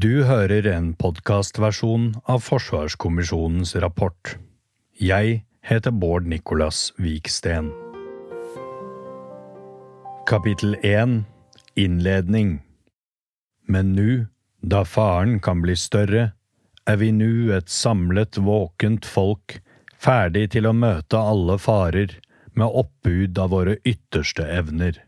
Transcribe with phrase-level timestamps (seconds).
[0.00, 4.30] Du hører en podkastversjon av Forsvarskommisjonens rapport.
[4.96, 7.68] Jeg heter Bård Nicolas Viksten.
[10.30, 11.18] Kapittel 1
[11.74, 12.54] Innledning
[13.66, 14.30] Men nu,
[14.62, 16.30] da faren kan bli større,
[16.86, 19.58] er vi nu et samlet, våkent folk,
[19.98, 22.16] ferdig til å møte alle farer,
[22.54, 25.02] med oppbud av våre ytterste evner.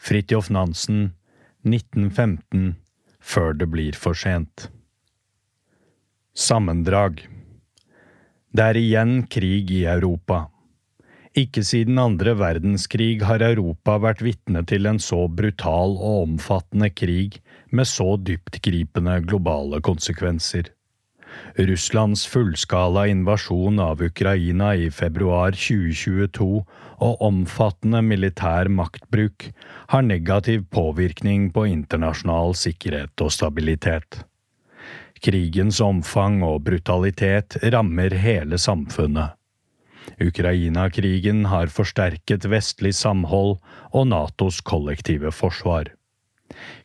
[0.00, 1.12] Fridtjof Nansen,
[1.62, 2.79] 1915,
[3.20, 4.68] før det blir for sent.
[6.34, 7.26] Sammendrag
[8.50, 10.48] Det er igjen krig i Europa.
[11.38, 17.38] Ikke siden andre verdenskrig har Europa vært vitne til en så brutal og omfattende krig
[17.70, 20.72] med så dyptgripende globale konsekvenser.
[21.58, 26.48] Russlands fullskala invasjon av Ukraina i februar 2022
[27.00, 29.50] og omfattende militær maktbruk
[29.92, 34.22] har negativ påvirkning på internasjonal sikkerhet og stabilitet.
[35.20, 39.36] Krigens omfang og brutalitet rammer hele samfunnet.
[40.20, 43.58] Ukraina-krigen har forsterket vestlig samhold
[43.92, 45.92] og Natos kollektive forsvar.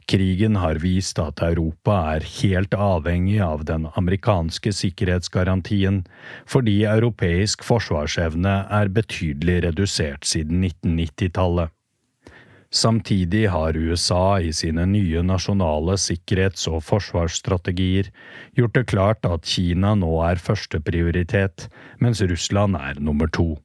[0.06, 6.04] Krigen har vist at Europa er helt avhengig av den amerikanske sikkerhetsgarantien,
[6.46, 11.74] fordi europeisk forsvarsevne er betydelig redusert siden 1990-tallet.
[12.76, 18.10] Samtidig har USA i sine nye nasjonale sikkerhets- og forsvarsstrategier
[18.58, 21.70] gjort det klart at Kina nå er førsteprioritet,
[22.04, 23.56] mens Russland er nummer to.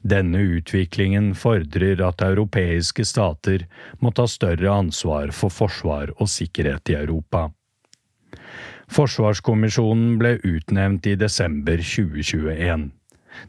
[0.00, 3.66] Denne utviklingen fordrer at europeiske stater
[4.00, 7.50] må ta større ansvar for forsvar og sikkerhet i Europa.
[8.90, 12.88] Forsvarskommisjonen ble utnevnt i desember 2021.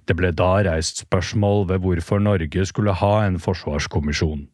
[0.05, 4.45] Det ble da reist spørsmål ved hvorfor Norge skulle ha en forsvarskommisjon.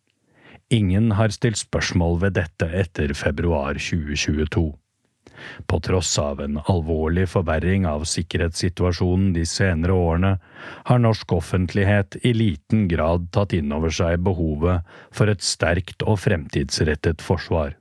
[0.69, 4.69] Ingen har stilt spørsmål ved dette etter februar 2022.
[5.67, 10.33] På tross av en alvorlig forverring av sikkerhetssituasjonen de senere årene,
[10.89, 16.21] har norsk offentlighet i liten grad tatt inn over seg behovet for et sterkt og
[16.23, 17.75] fremtidsrettet forsvar.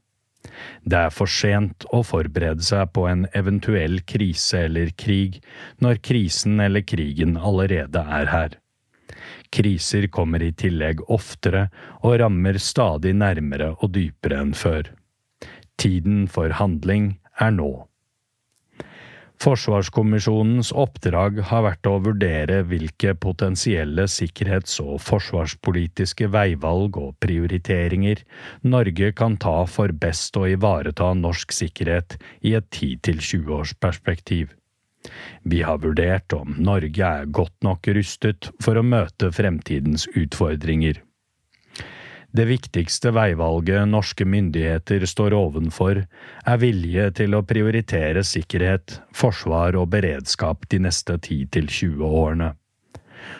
[0.86, 5.40] Det er for sent å forberede seg på en eventuell krise eller krig
[5.82, 8.54] når krisen eller krigen allerede er her.
[9.54, 11.68] Kriser kommer i tillegg oftere
[12.02, 14.90] og rammer stadig nærmere og dypere enn før.
[15.76, 17.70] Tiden for handling er nå.
[19.36, 28.22] Forsvarskommisjonens oppdrag har vært å vurdere hvilke potensielle sikkerhets- og forsvarspolitiske veivalg og prioriteringer
[28.64, 34.56] Norge kan ta for best å ivareta norsk sikkerhet i et 10–20 års perspektiv.
[35.44, 41.02] Vi har vurdert om Norge er godt nok rustet for å møte fremtidens utfordringer.
[42.32, 46.02] Det viktigste veivalget norske myndigheter står ovenfor,
[46.46, 52.52] er vilje til å prioritere sikkerhet, forsvar og beredskap de neste 10–20 årene.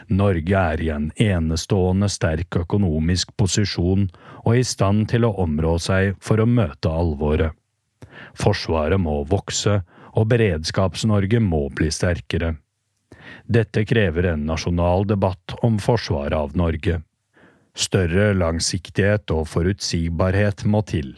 [0.08, 4.08] Norge er i en enestående sterk økonomisk posisjon
[4.44, 7.53] og i stand til å områ seg for å møte alvoret.
[8.36, 9.80] Forsvaret må vokse,
[10.16, 12.54] og Beredskaps-Norge må bli sterkere.
[13.44, 17.03] Dette krever en nasjonal debatt om forsvaret av Norge.
[17.76, 21.10] Større langsiktighet og forutsigbarhet må til.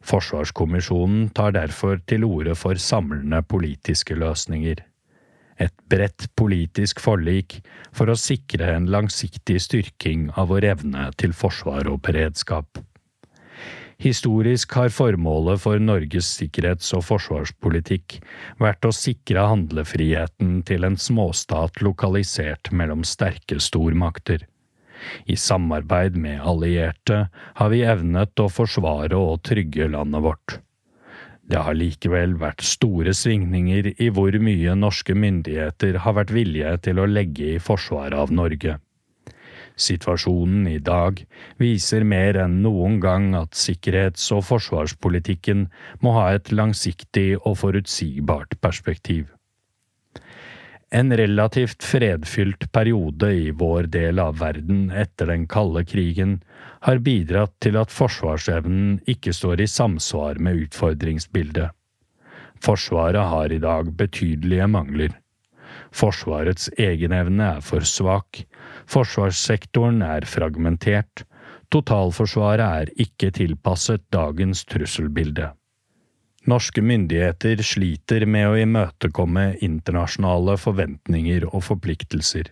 [0.00, 4.80] Forsvarskommisjonen tar derfor til orde for samlende politiske løsninger.
[5.60, 7.58] Et bredt politisk forlik
[7.92, 12.80] for å sikre en langsiktig styrking av vår evne til forsvar og beredskap.
[14.00, 18.16] Historisk har formålet for Norges sikkerhets- og forsvarspolitikk
[18.62, 24.46] vært å sikre handlefriheten til en småstat lokalisert mellom sterke stormakter.
[25.26, 27.28] I samarbeid med allierte
[27.60, 30.58] har vi evnet å forsvare og trygge landet vårt.
[31.50, 37.00] Det har likevel vært store svingninger i hvor mye norske myndigheter har vært villige til
[37.02, 38.76] å legge i forsvaret av Norge.
[39.80, 41.22] Situasjonen i dag
[41.58, 45.66] viser mer enn noen gang at sikkerhets- og forsvarspolitikken
[46.04, 49.26] må ha et langsiktig og forutsigbart perspektiv.
[50.90, 56.40] En relativt fredfylt periode i vår del av verden etter den kalde krigen
[56.86, 61.70] har bidratt til at forsvarsevnen ikke står i samsvar med utfordringsbildet.
[62.60, 65.14] Forsvaret har i dag betydelige mangler.
[65.94, 68.42] Forsvarets egenevne er for svak,
[68.90, 71.22] forsvarssektoren er fragmentert,
[71.70, 75.52] totalforsvaret er ikke tilpasset dagens trusselbilde.
[76.48, 82.48] Norske myndigheter sliter med å imøtekomme internasjonale forventninger og forpliktelser.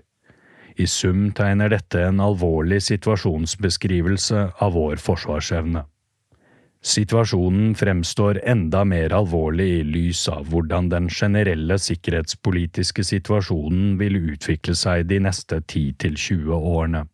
[0.76, 5.87] I sum tegner dette en alvorlig situasjonsbeskrivelse av vår forsvarsevne.
[6.85, 14.76] Situasjonen fremstår enda mer alvorlig i lys av hvordan den generelle sikkerhetspolitiske situasjonen vil utvikle
[14.79, 17.08] seg de neste 10–20 årene.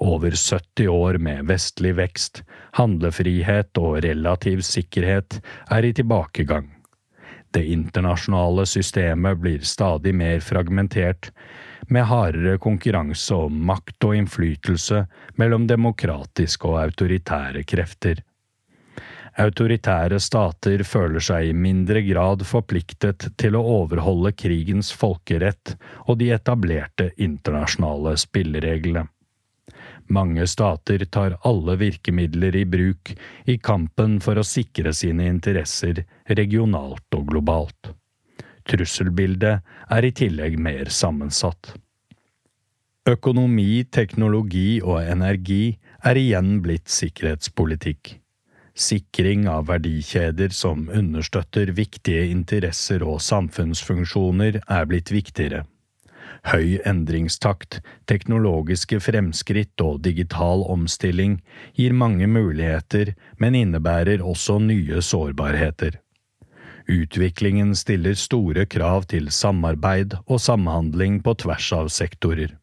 [0.00, 2.42] Over 70 år med vestlig vekst,
[2.72, 6.70] handlefrihet og relativ sikkerhet er i tilbakegang.
[7.52, 11.32] Det internasjonale systemet blir stadig mer fragmentert,
[11.90, 15.04] med hardere konkurranse om makt og innflytelse
[15.36, 18.22] mellom demokratiske og autoritære krefter.
[19.40, 25.76] Autoritære stater føler seg i mindre grad forpliktet til å overholde krigens folkerett
[26.06, 29.10] og de etablerte internasjonale spillereglene.
[30.10, 33.12] Mange stater tar alle virkemidler i bruk
[33.46, 37.92] i kampen for å sikre sine interesser regionalt og globalt.
[38.66, 41.76] Trusselbildet er i tillegg mer sammensatt.
[43.08, 48.16] Økonomi, teknologi og energi er igjen blitt sikkerhetspolitikk.
[48.74, 55.64] Sikring av verdikjeder som understøtter viktige interesser og samfunnsfunksjoner, er blitt viktigere.
[56.48, 61.40] Høy endringstakt, teknologiske fremskritt og digital omstilling
[61.76, 65.98] gir mange muligheter, men innebærer også nye sårbarheter.
[66.90, 72.56] Utviklingen stiller store krav til samarbeid og samhandling på tvers av sektorer.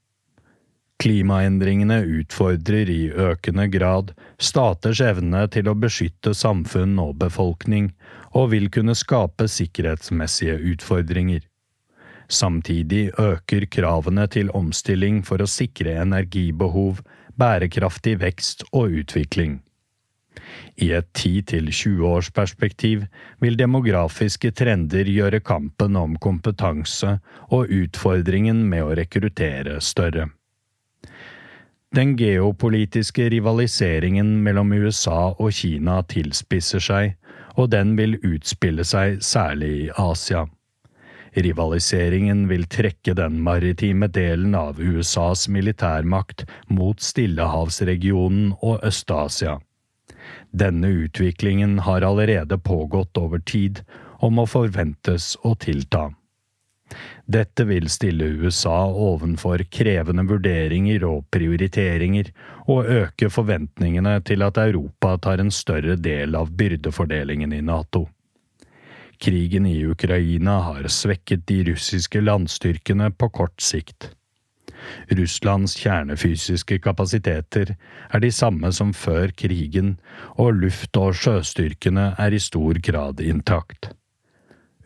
[0.97, 7.91] Klimaendringene utfordrer i økende grad staters evne til å beskytte samfunn og befolkning,
[8.33, 11.45] og vil kunne skape sikkerhetsmessige utfordringer.
[12.27, 16.99] Samtidig øker kravene til omstilling for å sikre energibehov,
[17.39, 19.61] bærekraftig vekst og utvikling.
[20.77, 23.05] I et 10–20 års perspektiv
[23.41, 27.17] vil demografiske trender gjøre kampen om kompetanse
[27.49, 30.27] og utfordringen med å rekruttere større.
[31.95, 37.15] Den geopolitiske rivaliseringen mellom USA og Kina tilspisser seg,
[37.55, 40.45] og den vil utspille seg særlig i Asia.
[41.37, 49.59] Rivaliseringen vil trekke den maritime delen av USAs militærmakt mot Stillehavsregionen og Øst-Asia.
[50.49, 53.83] Denne utviklingen har allerede pågått over tid
[54.17, 56.09] og må forventes å tilta.
[57.27, 62.31] Dette vil stille USA ovenfor krevende vurderinger og prioriteringer,
[62.65, 68.07] og øke forventningene til at Europa tar en større del av byrdefordelingen i NATO.
[69.19, 74.11] Krigen i Ukraina har svekket de russiske landstyrkene på kort sikt.
[75.09, 77.73] Russlands kjernefysiske kapasiteter
[78.13, 79.95] er de samme som før krigen,
[80.37, 83.89] og luft- og sjøstyrkene er i stor grad intakt.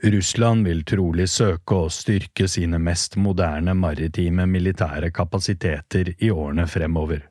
[0.04, 7.28] Russland vil trolig søke å styrke sine mest moderne maritime militære kapasiteter i årene fremover.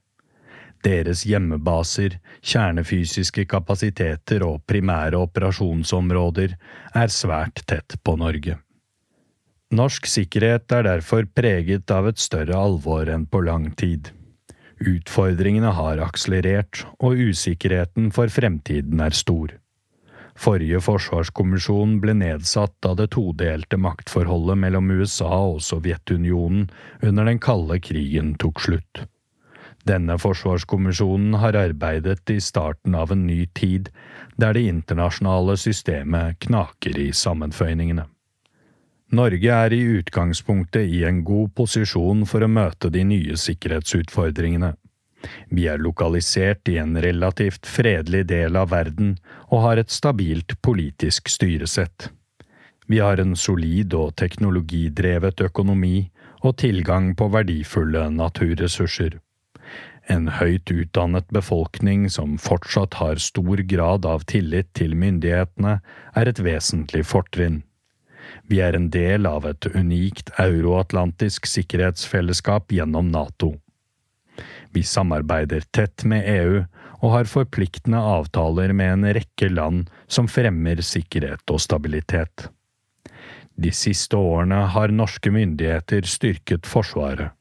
[0.81, 6.57] Deres hjemmebaser, kjernefysiske kapasiteter og primære operasjonsområder
[6.97, 8.57] er svært tett på Norge.
[9.77, 14.09] Norsk sikkerhet er derfor preget av et større alvor enn på lang tid.
[14.81, 19.53] Utfordringene har akselerert, og usikkerheten for fremtiden er stor.
[20.41, 26.71] Forrige forsvarskommisjon ble nedsatt av det todelte maktforholdet mellom USA og Sovjetunionen
[27.05, 29.05] under den kalde krigen tok slutt.
[29.89, 33.89] Denne forsvarskommisjonen har arbeidet i starten av en ny tid,
[34.37, 38.05] der det internasjonale systemet knaker i sammenføyningene.
[39.11, 44.75] Norge er i utgangspunktet i en god posisjon for å møte de nye sikkerhetsutfordringene.
[45.51, 49.17] Vi er lokalisert i en relativt fredelig del av verden
[49.49, 52.09] og har et stabilt politisk styresett.
[52.87, 59.19] Vi har en solid og teknologidrevet økonomi og tilgang på verdifulle naturressurser.
[60.09, 65.81] En høyt utdannet befolkning som fortsatt har stor grad av tillit til myndighetene,
[66.17, 67.63] er et vesentlig fortrinn.
[68.51, 73.55] Vi er en del av et unikt euroatlantisk sikkerhetsfellesskap gjennom NATO.
[74.71, 76.63] Vi samarbeider tett med EU
[77.01, 82.49] og har forpliktende avtaler med en rekke land som fremmer sikkerhet og stabilitet.
[83.61, 87.35] De siste årene har norske myndigheter styrket Forsvaret.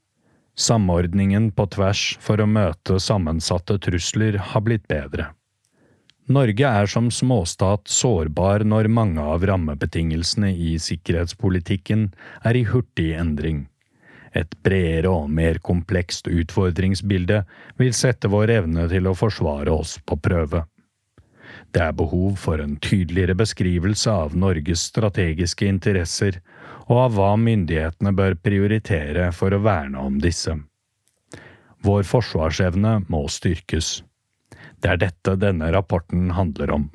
[0.60, 5.30] Samordningen på tvers for å møte sammensatte trusler har blitt bedre.
[6.30, 12.10] Norge er som småstat sårbar når mange av rammebetingelsene i sikkerhetspolitikken
[12.46, 13.64] er i hurtig endring.
[14.36, 17.40] Et bredere og mer komplekst utfordringsbilde
[17.80, 20.66] vil sette vår evne til å forsvare oss på prøve.
[21.72, 26.44] Det er behov for en tydeligere beskrivelse av Norges strategiske interesser,
[26.90, 30.56] og av hva myndighetene bør prioritere for å verne om disse.
[31.86, 34.00] Vår forsvarsevne må styrkes.
[34.82, 36.90] Det er dette denne rapporten handler om.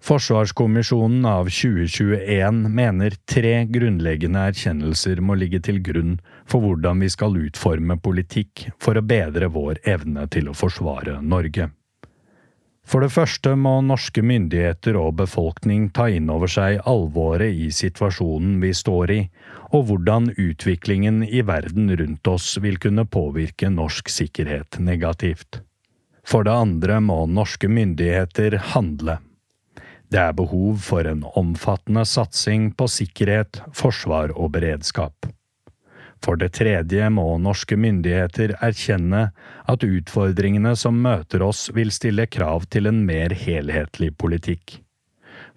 [0.00, 6.14] Forsvarskommisjonen av 2021 mener tre grunnleggende erkjennelser må ligge til grunn
[6.48, 11.68] for hvordan vi skal utforme politikk for å bedre vår evne til å forsvare Norge.
[12.90, 18.56] For det første må norske myndigheter og befolkning ta inn over seg alvoret i situasjonen
[18.64, 19.18] vi står i,
[19.70, 25.60] og hvordan utviklingen i verden rundt oss vil kunne påvirke norsk sikkerhet negativt.
[26.26, 29.20] For det andre må norske myndigheter handle.
[30.10, 35.30] Det er behov for en omfattende satsing på sikkerhet, forsvar og beredskap.
[36.20, 39.30] For det tredje må norske myndigheter erkjenne
[39.72, 44.80] at utfordringene som møter oss vil stille krav til en mer helhetlig politikk.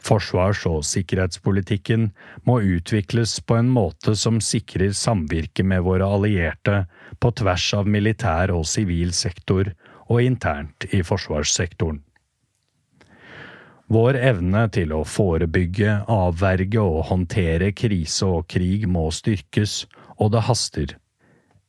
[0.03, 2.09] Forsvars- og sikkerhetspolitikken
[2.47, 6.85] må utvikles på en måte som sikrer samvirke med våre allierte
[7.19, 9.71] på tvers av militær og sivil sektor
[10.07, 12.01] og internt i forsvarssektoren.
[13.93, 19.83] Vår evne til å forebygge, avverge og håndtere krise og krig må styrkes,
[20.23, 20.95] og det haster.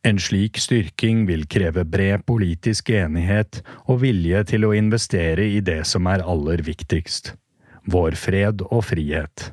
[0.04, 5.80] En slik styrking vil kreve bred politisk enighet og vilje til å investere i det
[5.88, 7.34] som er aller viktigst–
[7.94, 9.50] vår fred og frihet.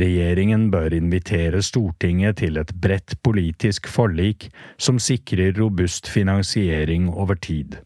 [0.00, 7.78] Regjeringen bør invitere Stortinget til et bredt politisk forlik som sikrer robust finansiering over tid.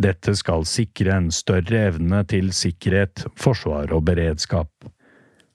[0.00, 4.70] Dette skal sikre en større evne til sikkerhet, forsvar og beredskap.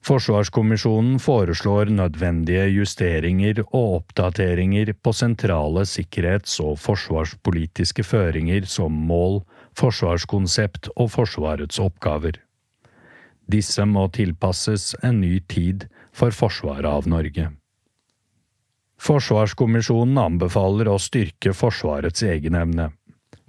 [0.01, 9.43] Forsvarskommisjonen foreslår nødvendige justeringer og oppdateringer på sentrale sikkerhets- og forsvarspolitiske føringer som mål,
[9.77, 12.39] forsvarskonsept og Forsvarets oppgaver.
[13.45, 17.51] Disse må tilpasses en ny tid for forsvaret av Norge.
[19.01, 22.89] Forsvarskommisjonen anbefaler å styrke Forsvarets egenevne.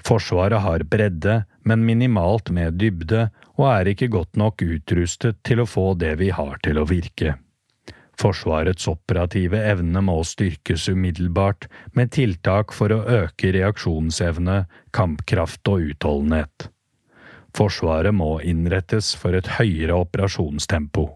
[0.05, 5.69] Forsvaret har bredde, men minimalt med dybde, og er ikke godt nok utrustet til å
[5.69, 7.37] få det vi har til å virke.
[8.21, 11.67] Forsvarets operative evne må styrkes umiddelbart
[11.97, 16.69] med tiltak for å øke reaksjonsevne, kampkraft og utholdenhet.
[17.57, 21.09] Forsvaret må innrettes for et høyere operasjonstempo.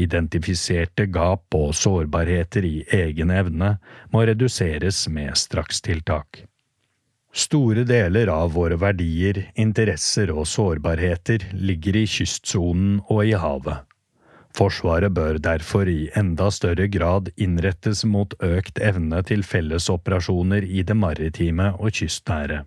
[0.00, 3.74] Identifiserte gap og sårbarheter i egen evne
[4.14, 6.46] må reduseres med strakstiltak.
[7.32, 13.86] Store deler av våre verdier, interesser og sårbarheter ligger i kystsonen og i havet.
[14.56, 20.96] Forsvaret bør derfor i enda større grad innrettes mot økt evne til fellesoperasjoner i det
[20.98, 22.64] maritime og kystnære.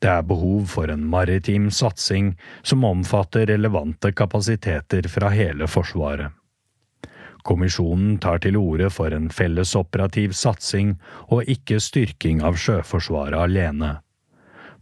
[0.00, 6.30] Det er behov for en maritim satsing som omfatter relevante kapasiteter fra hele Forsvaret.
[7.46, 10.94] Kommisjonen tar til orde for en fellesoperativ satsing
[11.28, 13.96] og ikke styrking av Sjøforsvaret alene.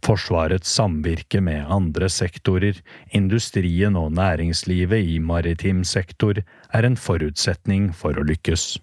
[0.05, 2.77] Forsvarets samvirke med andre sektorer,
[3.11, 8.77] industrien og næringslivet i maritim sektor er en forutsetning for å lykkes.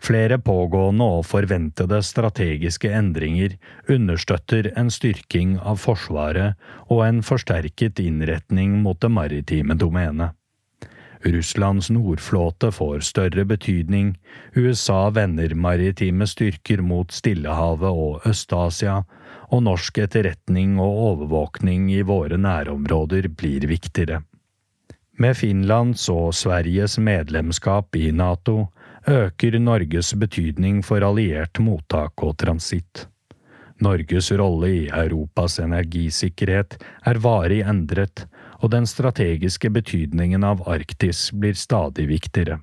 [0.00, 3.58] Flere pågående og forventede strategiske endringer
[3.92, 6.56] understøtter en styrking av Forsvaret
[6.88, 10.39] og en forsterket innretning mot det maritime domenet.
[11.24, 14.14] Russlands nordflåte får større betydning,
[14.54, 19.02] USA vender maritime styrker mot Stillehavet og Øst-Asia,
[19.50, 24.22] og norsk etterretning og overvåkning i våre nærområder blir viktigere.
[25.20, 28.70] Med Finlands og Sveriges medlemskap i NATO
[29.08, 33.06] øker Norges betydning for alliert mottak og transitt.
[33.80, 38.26] Norges rolle i Europas energisikkerhet er varig endret,
[38.60, 42.60] og den strategiske betydningen av Arktis blir stadig viktigere.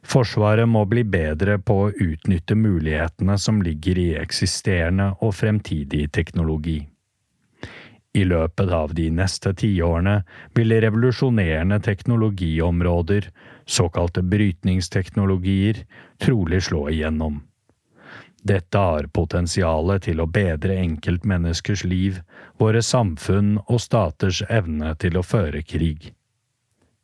[0.00, 6.80] Forsvaret må bli bedre på å utnytte mulighetene som ligger i eksisterende og fremtidig teknologi.
[8.16, 10.22] I løpet av de neste tiårene
[10.56, 13.28] vil revolusjonerende teknologiområder,
[13.66, 15.84] såkalte brytningsteknologier,
[16.18, 17.38] trolig slå igjennom.
[18.42, 22.22] Dette har potensialet til å bedre enkeltmenneskers liv,
[22.58, 26.14] våre samfunn og staters evne til å føre krig.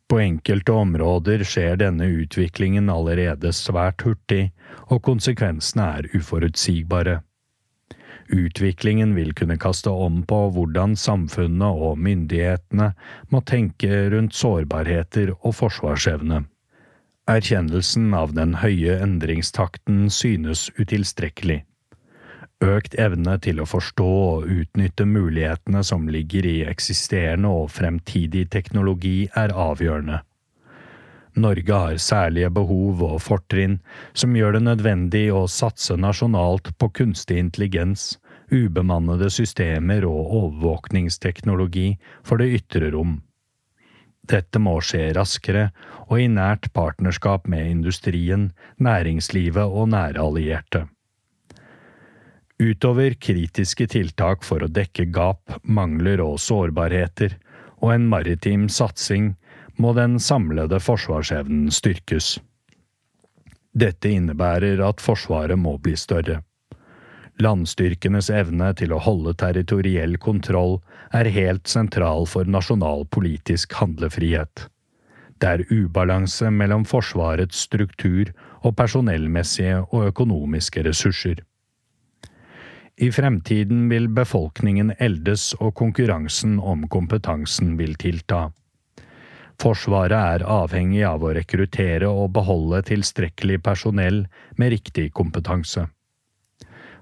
[0.07, 4.49] På enkelte områder skjer denne utviklingen allerede svært hurtig,
[4.87, 7.19] og konsekvensene er uforutsigbare.
[8.27, 12.91] Utviklingen vil kunne kaste om på hvordan samfunnet og myndighetene
[13.31, 16.45] må tenke rundt sårbarheter og forsvarsevne.
[17.27, 21.65] Erkjennelsen av den høye endringstakten synes utilstrekkelig.
[22.63, 29.27] Økt evne til å forstå og utnytte mulighetene som ligger i eksisterende og fremtidig teknologi,
[29.35, 30.21] er avgjørende.
[31.37, 33.77] Norge har særlige behov og fortrinn
[34.17, 38.15] som gjør det nødvendig å satse nasjonalt på kunstig intelligens,
[38.49, 41.89] ubemannede systemer og overvåkningsteknologi
[42.23, 43.17] for det ytre rom.
[44.27, 45.69] Dette må skje raskere
[46.07, 48.51] og i nært partnerskap med industrien,
[48.83, 50.85] næringslivet og nære allierte.
[52.57, 57.35] Utover kritiske tiltak for å dekke gap, mangler og sårbarheter,
[57.77, 59.35] og en maritim satsing,
[59.77, 62.39] må den samlede forsvarsevnen styrkes.
[63.77, 66.41] Dette innebærer at Forsvaret må bli større.
[67.37, 70.79] Landstyrkenes evne til å holde territoriell kontroll
[71.13, 74.65] er helt sentral for nasjonal politisk handlefrihet.
[75.37, 78.31] Det er ubalanse mellom Forsvarets struktur
[78.65, 81.43] og personellmessige og økonomiske ressurser.
[82.97, 88.47] I fremtiden vil befolkningen eldes og konkurransen om kompetansen vil tilta.
[89.61, 94.23] Forsvaret er avhengig av å rekruttere og beholde tilstrekkelig personell
[94.57, 95.85] med riktig kompetanse.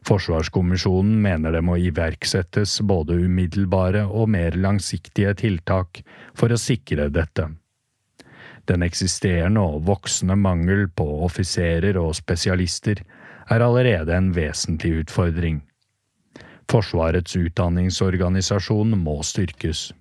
[0.06, 6.04] Forsvarskommisjonen mener det må iverksettes både umiddelbare og mer langsiktige tiltak
[6.38, 7.48] for å sikre dette.
[8.70, 13.02] Den eksisterende og voksende mangel på offiserer og spesialister
[13.50, 15.60] er allerede en vesentlig utfordring.
[16.70, 19.92] Forsvarets utdanningsorganisasjon må styrkes.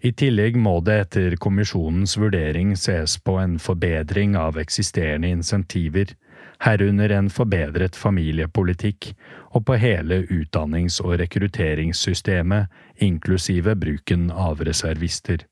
[0.00, 6.14] I tillegg må det etter kommisjonens vurdering ses på en forbedring av eksisterende insentiver,
[6.60, 9.14] herunder en forbedret familiepolitikk,
[9.56, 15.46] og på hele utdannings- og rekrutteringssystemet, inklusive bruken av reservister.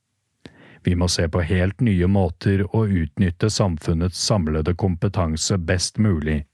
[0.84, 6.44] Vi må se på helt nye måter å utnytte samfunnets samlede kompetanse best mulig,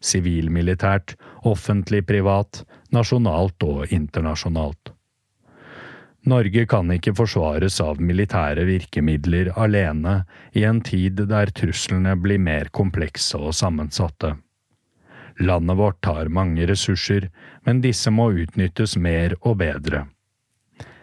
[0.00, 1.16] sivilmilitært,
[1.48, 4.94] offentlig-privat, nasjonalt og internasjonalt.
[6.22, 10.20] Norge kan ikke forsvares av militære virkemidler alene
[10.54, 14.36] i en tid der truslene blir mer komplekse og sammensatte.
[15.42, 17.26] Landet vårt har mange ressurser,
[17.66, 20.06] men disse må utnyttes mer og bedre.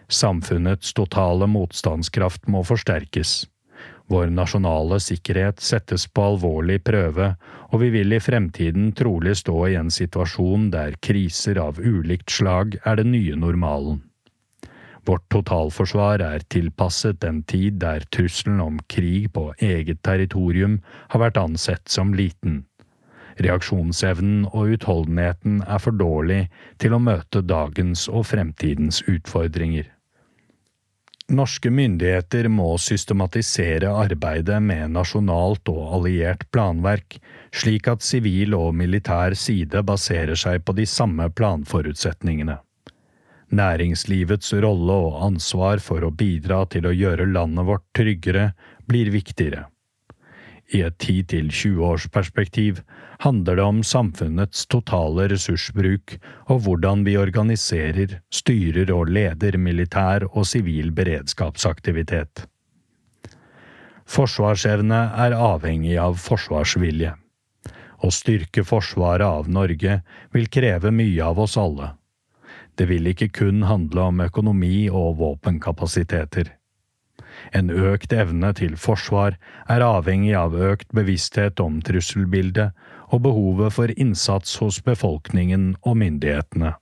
[0.08, 3.44] Samfunnets totale motstandskraft må forsterkes.
[4.10, 7.34] Vår nasjonale sikkerhet settes på alvorlig prøve,
[7.70, 12.80] og vi vil i fremtiden trolig stå i en situasjon der kriser av ulikt slag
[12.82, 14.00] er den nye normalen.
[15.08, 20.80] Vårt totalforsvar er tilpasset en tid der trusselen om krig på eget territorium
[21.12, 22.64] har vært ansett som liten.
[23.40, 26.42] Reaksjonsevnen og utholdenheten er for dårlig
[26.82, 29.88] til å møte dagens og fremtidens utfordringer.
[31.30, 37.20] Norske myndigheter må systematisere arbeidet med nasjonalt og alliert planverk,
[37.54, 42.58] slik at sivil og militær side baserer seg på de samme planforutsetningene.
[43.50, 48.52] Næringslivets rolle og ansvar for å bidra til å gjøre landet vårt tryggere
[48.86, 49.66] blir viktigere.
[50.70, 52.78] I et 10–20-årsperspektiv
[53.24, 56.14] handler det om samfunnets totale ressursbruk
[56.46, 62.46] og hvordan vi organiserer, styrer og leder militær og sivil beredskapsaktivitet.
[64.10, 67.16] Forsvarsevne er avhengig av forsvarsvilje.
[68.00, 70.00] Å styrke forsvaret av Norge
[70.32, 71.96] vil kreve mye av oss alle.
[72.80, 76.54] Det vil ikke kun handle om økonomi og våpenkapasiteter.
[77.52, 79.36] En økt evne til forsvar
[79.68, 82.72] er avhengig av økt bevissthet om trusselbildet
[83.12, 86.72] og behovet for innsats hos befolkningen og myndighetene.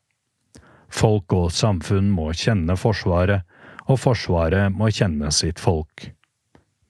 [0.86, 3.42] Folk og samfunn må kjenne Forsvaret,
[3.90, 6.12] og Forsvaret må kjenne sitt folk.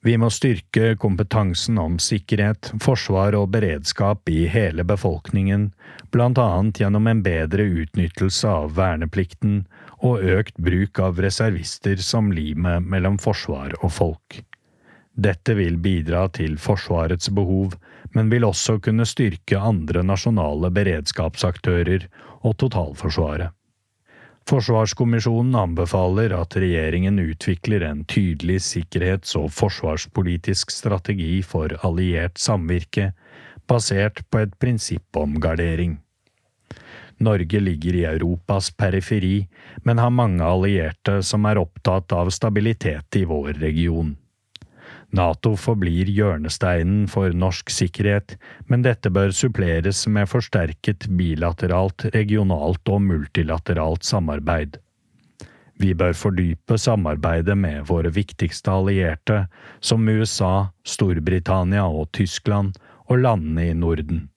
[0.01, 5.73] Vi må styrke kompetansen om sikkerhet, forsvar og beredskap i hele befolkningen,
[6.13, 9.65] blant annet gjennom en bedre utnyttelse av verneplikten
[9.99, 14.39] og økt bruk av reservister som limet mellom forsvar og folk.
[15.19, 17.75] Dette vil bidra til Forsvarets behov,
[18.15, 22.07] men vil også kunne styrke andre nasjonale beredskapsaktører
[22.47, 23.51] og totalforsvaret.
[24.49, 33.11] Forsvarskommisjonen anbefaler at regjeringen utvikler en tydelig sikkerhets- og forsvarspolitisk strategi for alliert samvirke,
[33.69, 35.99] basert på et prinsipp om gardering.
[37.21, 39.43] Norge ligger i Europas periferi,
[39.85, 44.15] men har mange allierte som er opptatt av stabilitet i vår region.
[45.15, 48.35] Nato forblir hjørnesteinen for norsk sikkerhet,
[48.69, 54.77] men dette bør suppleres med forsterket bilateralt, regionalt og multilateralt samarbeid.
[55.79, 59.45] Vi bør fordype samarbeidet med våre viktigste allierte,
[59.79, 62.75] som USA, Storbritannia og Tyskland,
[63.09, 64.27] og landene i Norden.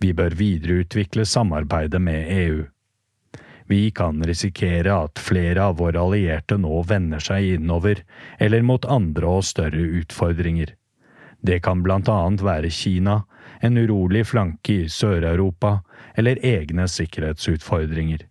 [0.00, 2.62] Vi bør videreutvikle samarbeidet med EU.
[3.72, 8.02] Vi kan risikere at flere av våre allierte nå vender seg innover
[8.36, 10.74] eller mot andre og større utfordringer.
[11.40, 13.22] Det kan blant annet være Kina,
[13.64, 15.70] en urolig flanke i Sør-Europa
[16.20, 18.26] eller egne sikkerhetsutfordringer.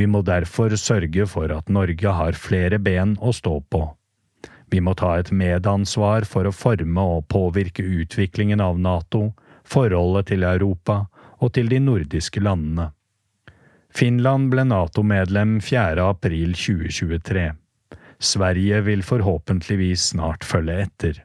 [0.00, 3.82] Vi må derfor sørge for at Norge har flere ben å stå på.
[4.72, 9.34] Vi må ta et medansvar for å forme og påvirke utviklingen av Nato,
[9.68, 11.02] forholdet til Europa
[11.44, 12.88] og til de nordiske landene.
[13.94, 16.08] Finland ble Nato-medlem 4.
[16.08, 17.52] april 2023.
[18.18, 21.24] Sverige vil forhåpentligvis snart følge etter.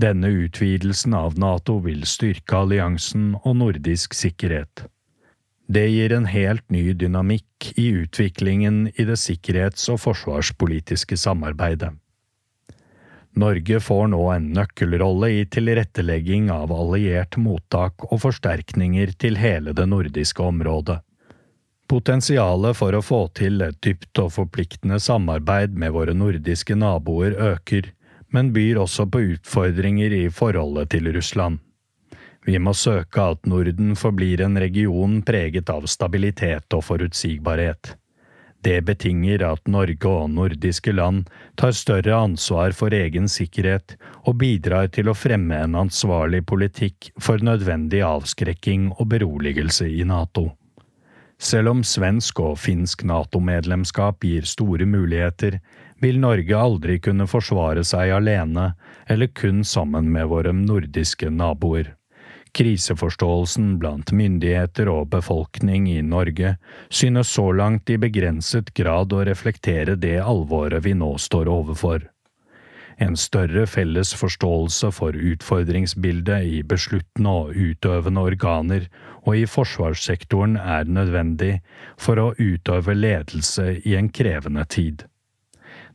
[0.00, 4.84] Denne utvidelsen av Nato vil styrke alliansen og nordisk sikkerhet.
[5.70, 11.92] Det gir en helt ny dynamikk i utviklingen i det sikkerhets- og forsvarspolitiske samarbeidet.
[13.38, 19.86] Norge får nå en nøkkelrolle i tilrettelegging av alliert mottak og forsterkninger til hele det
[19.88, 20.98] nordiske området.
[21.90, 27.88] Potensialet for å få til et dypt og forpliktende samarbeid med våre nordiske naboer øker,
[28.30, 31.58] men byr også på utfordringer i forholdet til Russland.
[32.46, 37.96] Vi må søke at Norden forblir en region preget av stabilitet og forutsigbarhet.
[38.62, 41.26] Det betinger at Norge og nordiske land
[41.58, 43.96] tar større ansvar for egen sikkerhet
[44.30, 50.52] og bidrar til å fremme en ansvarlig politikk for nødvendig avskrekking og beroligelse i NATO.
[51.40, 55.56] Selv om svensk og finsk NATO-medlemskap gir store muligheter,
[56.00, 58.74] vil Norge aldri kunne forsvare seg alene
[59.08, 61.94] eller kun sammen med våre nordiske naboer.
[62.52, 66.56] Kriseforståelsen blant myndigheter og befolkning i Norge
[66.90, 72.04] synes så langt i begrenset grad å reflektere det alvoret vi nå står overfor.
[73.00, 78.88] En større felles forståelse for utfordringsbildet i besluttende og utøvende organer
[79.22, 81.54] og i forsvarssektoren er nødvendig
[81.96, 85.06] for å utøve ledelse i en krevende tid.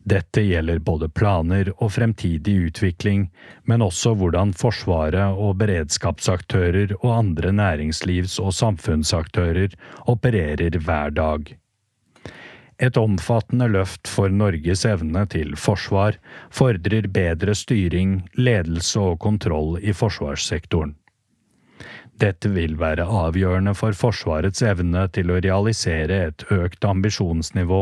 [0.05, 3.27] Dette gjelder både planer og fremtidig utvikling,
[3.65, 9.73] men også hvordan Forsvaret og beredskapsaktører og andre næringslivs- og samfunnsaktører
[10.09, 11.55] opererer hver dag.
[12.77, 16.17] Et omfattende løft for Norges evne til forsvar
[16.51, 20.95] fordrer bedre styring, ledelse og kontroll i forsvarssektoren.
[22.19, 27.81] Dette vil være avgjørende for Forsvarets evne til å realisere et økt ambisjonsnivå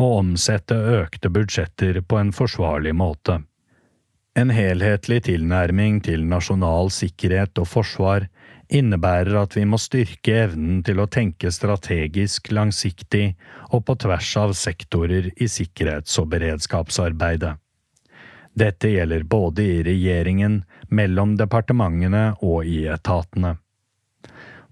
[0.00, 3.40] og omsette økte budsjetter på en forsvarlig måte.
[4.38, 8.26] En helhetlig tilnærming til nasjonal sikkerhet og forsvar
[8.70, 13.34] innebærer at vi må styrke evnen til å tenke strategisk, langsiktig
[13.70, 17.56] og på tvers av sektorer i sikkerhets- og beredskapsarbeidet.
[18.54, 23.56] Dette gjelder både i regjeringen, mellom departementene og i etatene.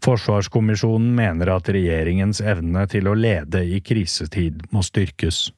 [0.02, 5.48] Forsvarskommisjonen mener at regjeringens evne til å lede i krisetid må styrkes.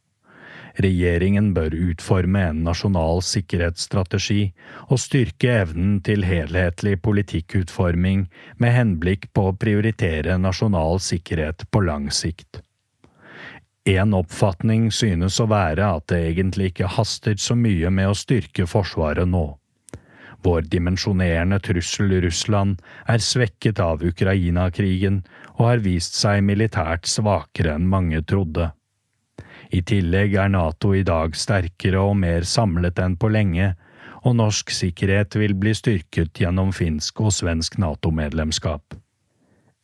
[0.81, 4.53] Regjeringen bør utforme en nasjonal sikkerhetsstrategi
[4.87, 8.23] og styrke evnen til helhetlig politikkutforming
[8.63, 12.63] med henblikk på å prioritere nasjonal sikkerhet på lang sikt.
[13.91, 18.69] En oppfatning synes å være at det egentlig ikke haster så mye med å styrke
[18.71, 19.47] Forsvaret nå.
[20.45, 25.23] Vår dimensjonerende trussel Russland er svekket av Ukraina-krigen
[25.59, 28.71] og har vist seg militært svakere enn mange trodde.
[29.71, 33.75] I tillegg er Nato i dag sterkere og mer samlet enn på lenge,
[34.27, 38.99] og norsk sikkerhet vil bli styrket gjennom finsk og svensk Nato-medlemskap.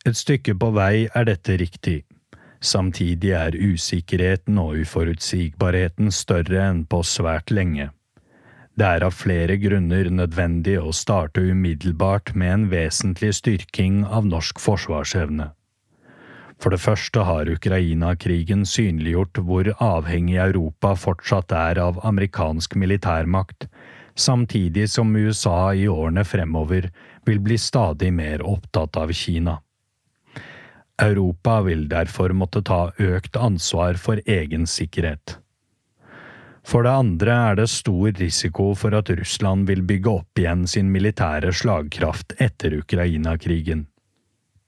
[0.05, 2.01] Et stykke på vei er dette riktig.
[2.59, 7.91] Samtidig er usikkerheten og uforutsigbarheten større enn på svært lenge.
[8.77, 14.61] Det er av flere grunner nødvendig å starte umiddelbart med en vesentlig styrking av norsk
[14.61, 15.49] forsvarsevne.
[16.57, 23.67] For det første har Ukraina-krigen synliggjort hvor avhengig Europa fortsatt er av amerikansk militærmakt,
[24.17, 26.89] samtidig som USA i årene fremover
[27.29, 29.59] vil bli stadig mer opptatt av Kina.
[30.97, 35.37] Europa vil derfor måtte ta økt ansvar for egen sikkerhet.
[36.67, 40.89] For det andre er det stor risiko for at Russland vil bygge opp igjen sin
[40.91, 43.85] militære slagkraft etter Ukraina-krigen.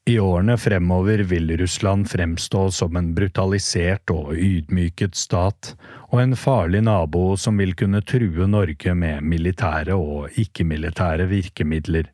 [0.10, 5.76] I årene fremover vil Russland fremstå som en brutalisert og ydmyket stat,
[6.10, 12.10] og en farlig nabo som vil kunne true Norge med militære og ikke-militære virkemidler.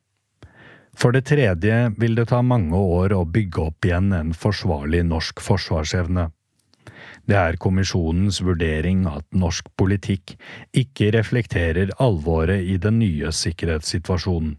[0.91, 5.39] For det tredje vil det ta mange år å bygge opp igjen en forsvarlig norsk
[5.45, 6.27] forsvarsevne.
[7.31, 10.35] Det er kommisjonens vurdering at norsk politikk
[10.83, 14.57] ikke reflekterer alvoret i den nye sikkerhetssituasjonen.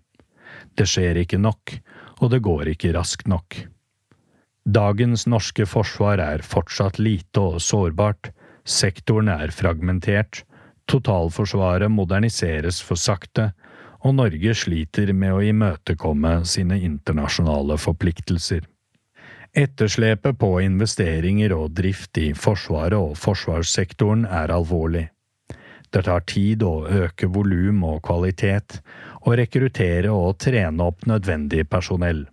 [0.76, 1.76] Det skjer ikke nok,
[2.20, 3.58] og det går ikke raskt nok.
[4.66, 8.32] Dagens norske forsvar er fortsatt lite og sårbart,
[8.66, 10.42] sektoren er fragmentert,
[10.90, 13.52] totalforsvaret moderniseres for sakte,
[14.06, 18.66] og Norge sliter med å imøtekomme sine internasjonale forpliktelser.
[19.56, 25.06] Etterslepet på investeringer og drift i Forsvaret og forsvarssektoren er alvorlig.
[25.96, 28.82] Det tar tid å øke volum og kvalitet,
[29.24, 32.26] og rekruttere og trene opp nødvendig personell.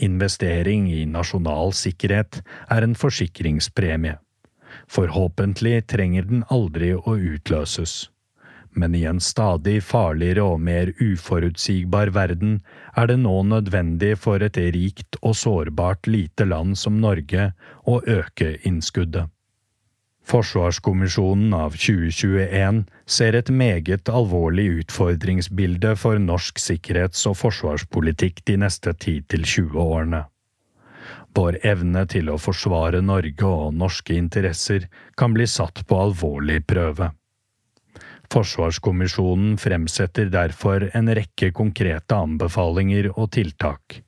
[0.00, 2.40] Investering i nasjonal sikkerhet
[2.72, 4.16] er en forsikringspremie.
[4.88, 8.06] Forhåpentlig trenger den aldri å utløses
[8.72, 12.54] men i en stadig farligere og mer uforutsigbar verden
[12.96, 17.50] er det nå nødvendig for et rikt og sårbart lite land som Norge
[17.84, 19.28] å øke innskuddet.
[20.28, 28.94] Forsvarskommisjonen av 2021 ser et meget alvorlig utfordringsbilde for norsk sikkerhets- og forsvarspolitikk de neste
[28.94, 30.22] 10–20 årene.
[31.34, 34.86] Vår evne til å forsvare Norge og norske interesser
[35.18, 37.10] kan bli satt på alvorlig prøve.
[38.32, 43.98] Forsvarskommisjonen fremsetter derfor en rekke konkrete anbefalinger og tiltak.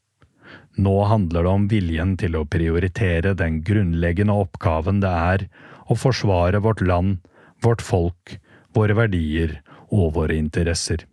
[0.76, 5.46] Nå handler det om viljen til å prioritere den grunnleggende oppgaven det er
[5.88, 7.18] å forsvare vårt land,
[7.64, 8.38] vårt folk,
[8.74, 11.06] våre verdier og våre interesser.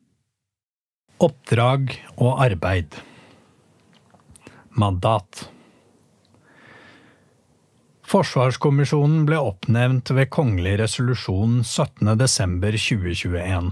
[1.22, 2.96] Oppdrag og arbeid
[4.74, 5.50] Mandat
[8.12, 13.70] Forsvarskommisjonen ble oppnevnt ved kongelig resolusjon 17.12.2021.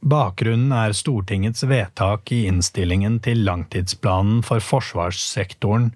[0.00, 5.90] Bakgrunnen er Stortingets vedtak i innstillingen til langtidsplanen for forsvarssektoren,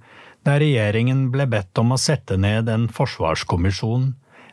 [0.44, 4.10] der regjeringen ble bedt om å sette ned en forsvarskommisjon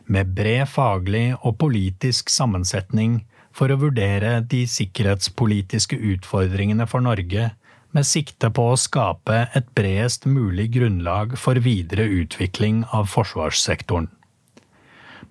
[0.08, 3.20] med bred faglig og politisk sammensetning
[3.52, 7.50] for å vurdere de sikkerhetspolitiske utfordringene for Norge
[7.92, 14.08] med sikte på å skape et bredest mulig grunnlag for videre utvikling av forsvarssektoren.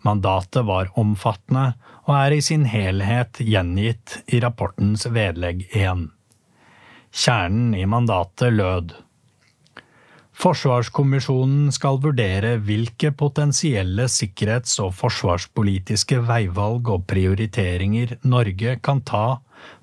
[0.06, 1.72] Mandatet var omfattende
[2.08, 6.10] og er i sin helhet gjengitt i rapportens vedlegg 1.
[7.12, 8.94] Kjernen i mandatet lød
[10.42, 19.26] Forsvarskommisjonen skal vurdere hvilke potensielle sikkerhets- og forsvarspolitiske veivalg og prioriteringer Norge kan ta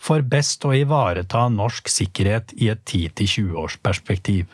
[0.03, 4.49] for best å ivareta norsk sikkerhet i et 10–20-årsperspektiv.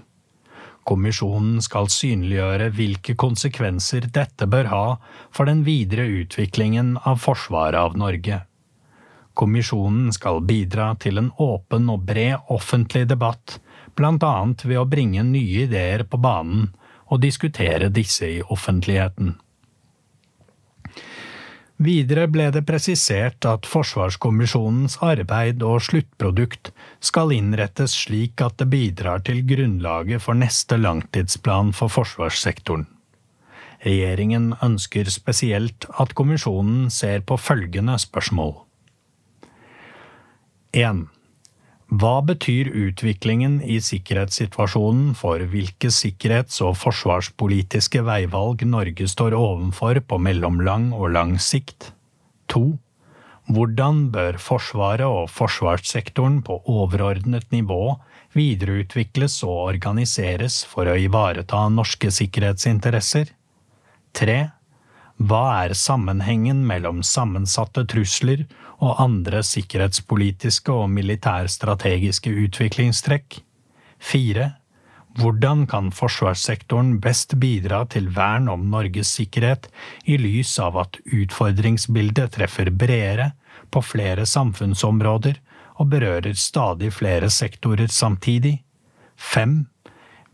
[0.85, 4.87] Kommisjonen skal synliggjøre hvilke konsekvenser dette bør ha
[5.33, 8.42] for den videre utviklingen av forsvaret av Norge.
[9.35, 13.59] Kommisjonen skal bidra til en åpen og bred offentlig debatt,
[13.97, 14.35] bl.a.
[14.62, 16.68] ved å bringe nye ideer på banen
[17.11, 19.35] og diskutere disse i offentligheten.
[21.82, 26.70] Videre ble det presisert at Forsvarskommisjonens arbeid og sluttprodukt
[27.02, 32.87] skal innrettes slik at det bidrar til grunnlaget for neste langtidsplan for forsvarssektoren.
[33.84, 38.54] Regjeringen ønsker spesielt at kommisjonen ser på følgende spørsmål.
[40.72, 41.04] 1.
[41.92, 50.18] Hva betyr utviklingen i sikkerhetssituasjonen for hvilke sikkerhets- og forsvarspolitiske veivalg Norge står overfor på
[50.18, 51.92] mellomlang og lang sikt?
[52.49, 52.64] 2.
[53.53, 57.99] Hvordan bør Forsvaret og forsvarssektoren på overordnet nivå
[58.33, 63.29] videreutvikles og organiseres for å ivareta norske sikkerhetsinteresser?
[64.16, 64.38] 3.
[65.22, 68.44] Hva er sammenhengen mellom sammensatte trusler
[68.83, 73.38] og andre sikkerhetspolitiske og militærstrategiske utviklingstrekk.
[74.03, 74.55] Fire.
[75.14, 79.68] Hvordan kan forsvarssektoren best bidra til vern om Norges sikkerhet
[80.11, 83.31] i lys av at utfordringsbildet treffer bredere
[83.70, 85.38] på flere samfunnsområder
[85.79, 88.57] og berører stadig flere sektorer samtidig?
[89.14, 89.68] Fem.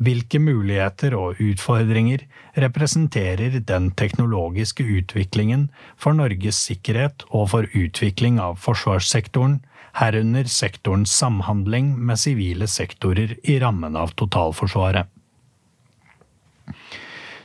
[0.01, 2.23] Hvilke muligheter og utfordringer
[2.65, 5.67] representerer den teknologiske utviklingen
[6.01, 9.59] for Norges sikkerhet og for utvikling av forsvarssektoren,
[10.01, 15.11] herunder sektorens samhandling med sivile sektorer i rammen av totalforsvaret?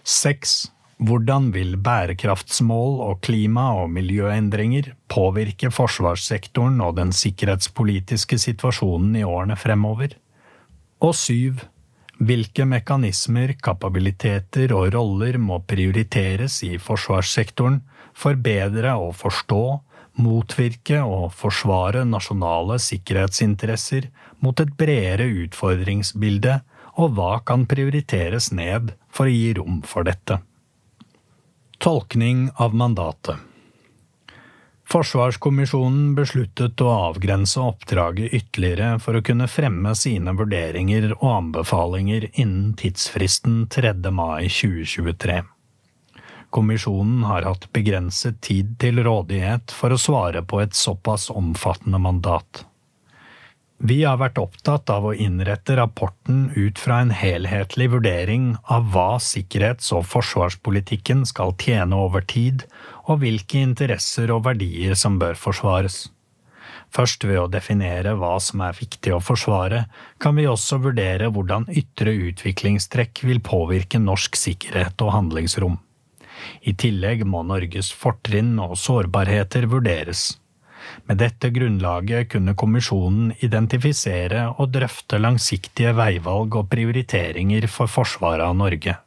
[0.05, 0.55] 6.
[1.03, 9.57] Hvordan vil bærekraftsmål og klima- og miljøendringer påvirke forsvarssektoren og den sikkerhetspolitiske situasjonen i årene
[9.59, 10.15] fremover?
[11.03, 11.65] Og syv
[12.17, 17.81] hvilke mekanismer, kapabiliteter og roller må prioriteres i forsvarssektoren
[18.15, 19.63] for bedre å forstå,
[20.15, 24.07] motvirke og forsvare nasjonale sikkerhetsinteresser
[24.39, 26.61] mot et bredere utfordringsbilde,
[26.95, 30.39] og hva kan prioriteres ned for å gi rom for dette?
[31.83, 33.54] Tolkning av mandatet
[34.85, 42.75] Forsvarskommisjonen besluttet å avgrense oppdraget ytterligere for å kunne fremme sine vurderinger og anbefalinger innen
[42.77, 43.95] tidsfristen 3.
[44.13, 45.39] mai 2023.
[46.53, 52.61] Kommisjonen har hatt begrenset tid til rådighet for å svare på et såpass omfattende mandat.
[53.85, 59.19] Vi har vært opptatt av å innrette rapporten ut fra en helhetlig vurdering av hva
[59.21, 62.63] sikkerhets- og forsvarspolitikken skal tjene over tid,
[63.05, 65.97] og hvilke interesser og verdier som bør forsvares.
[66.95, 69.83] Først ved å definere hva som er viktig å forsvare,
[70.17, 75.77] kan vi også vurdere hvordan ytre utviklingstrekk vil påvirke norsk sikkerhet og handlingsrom.
[76.65, 80.31] I tillegg må Norges fortrinn og sårbarheter vurderes.
[81.05, 88.55] Med dette grunnlaget kunne kommisjonen identifisere og drøfte langsiktige veivalg og prioriteringer for forsvaret av
[88.59, 88.97] Norge.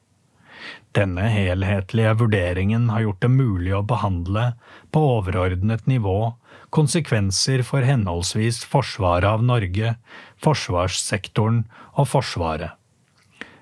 [0.97, 4.53] Denne helhetlige vurderingen har gjort det mulig å behandle,
[4.91, 6.35] på overordnet nivå,
[6.75, 9.95] konsekvenser for henholdsvis forsvaret av Norge,
[10.45, 11.65] forsvarssektoren
[11.95, 12.75] og Forsvaret.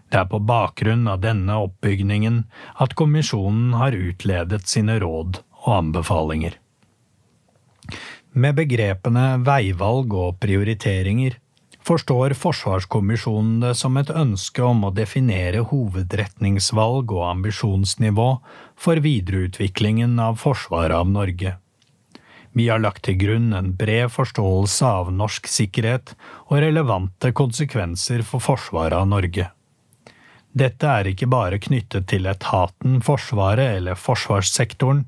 [0.07, 2.45] Det er på bakgrunn av denne oppbygningen
[2.83, 6.55] at kommisjonen har utledet sine råd og anbefalinger.
[8.37, 11.39] Med begrepene veivalg og prioriteringer
[11.87, 18.27] forstår Forsvarskommisjonen det som et ønske om å definere hovedretningsvalg og ambisjonsnivå
[18.77, 21.55] for videreutviklingen av forsvaret av Norge.
[22.53, 26.13] Vi har lagt til grunn en bred forståelse av norsk sikkerhet
[26.51, 29.49] og relevante konsekvenser for forsvaret av Norge.
[30.53, 35.07] Dette er ikke bare knyttet til etaten Forsvaret eller forsvarssektoren,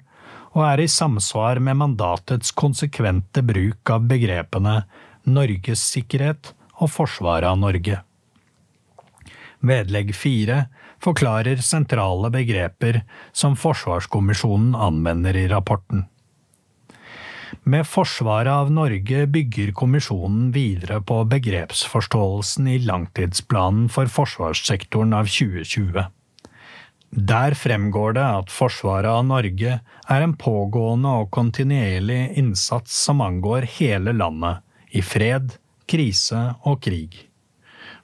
[0.59, 4.81] og er i samsvar med mandatets konsekvente bruk av begrepene
[5.31, 6.51] Norges sikkerhet
[6.83, 8.01] og forsvaret av Norge.
[9.63, 10.65] Vedlegg fire
[11.03, 16.07] forklarer sentrale begreper som Forsvarskommisjonen anvender i rapporten.
[17.63, 26.09] Med forsvaret av Norge bygger kommisjonen videre på begrepsforståelsen i langtidsplanen for forsvarssektoren av 2020.
[27.11, 33.65] Der fremgår det at forsvaret av Norge er en pågående og kontinuerlig innsats som angår
[33.79, 34.61] hele landet,
[34.93, 35.55] i fred,
[35.89, 37.17] krise og krig.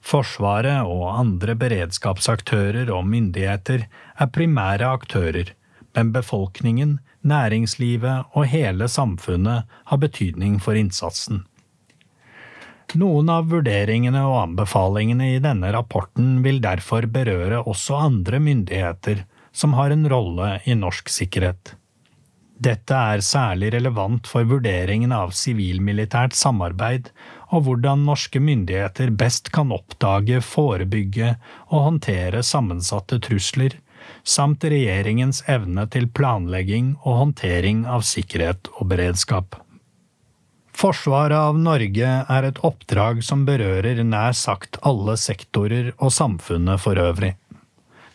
[0.05, 3.87] Forsvaret og andre beredskapsaktører og myndigheter
[4.21, 5.53] er primære aktører,
[5.97, 11.45] men befolkningen, næringslivet og hele samfunnet har betydning for innsatsen.
[12.95, 19.75] Noen av vurderingene og anbefalingene i denne rapporten vil derfor berøre også andre myndigheter som
[19.75, 21.75] har en rolle i norsk sikkerhet.
[22.65, 27.11] Dette er særlig relevant for vurderingen av sivil-militært samarbeid
[27.51, 31.35] og hvordan norske myndigheter best kan oppdage, forebygge
[31.73, 33.75] og håndtere sammensatte trusler,
[34.23, 39.63] samt regjeringens evne til planlegging og håndtering av sikkerhet og beredskap.
[40.75, 46.99] Forsvaret av Norge er et oppdrag som berører nær sagt alle sektorer og samfunnet for
[46.99, 47.37] øvrig.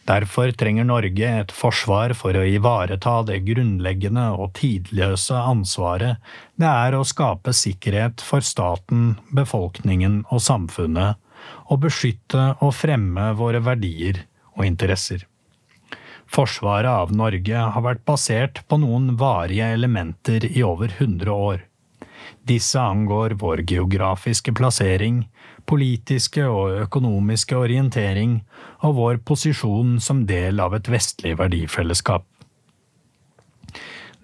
[0.09, 6.17] Derfor trenger Norge et forsvar for å ivareta det grunnleggende og tidløse ansvaret
[6.59, 11.21] det er å skape sikkerhet for staten, befolkningen og samfunnet,
[11.69, 14.25] og beskytte og fremme våre verdier
[14.57, 15.23] og interesser.
[16.29, 21.68] Forsvaret av Norge har vært basert på noen varige elementer i over 100 år.
[22.47, 25.23] Disse angår vår geografiske plassering,
[25.69, 28.39] politiske og økonomiske orientering
[28.85, 32.25] og vår posisjon som del av et vestlig verdifellesskap.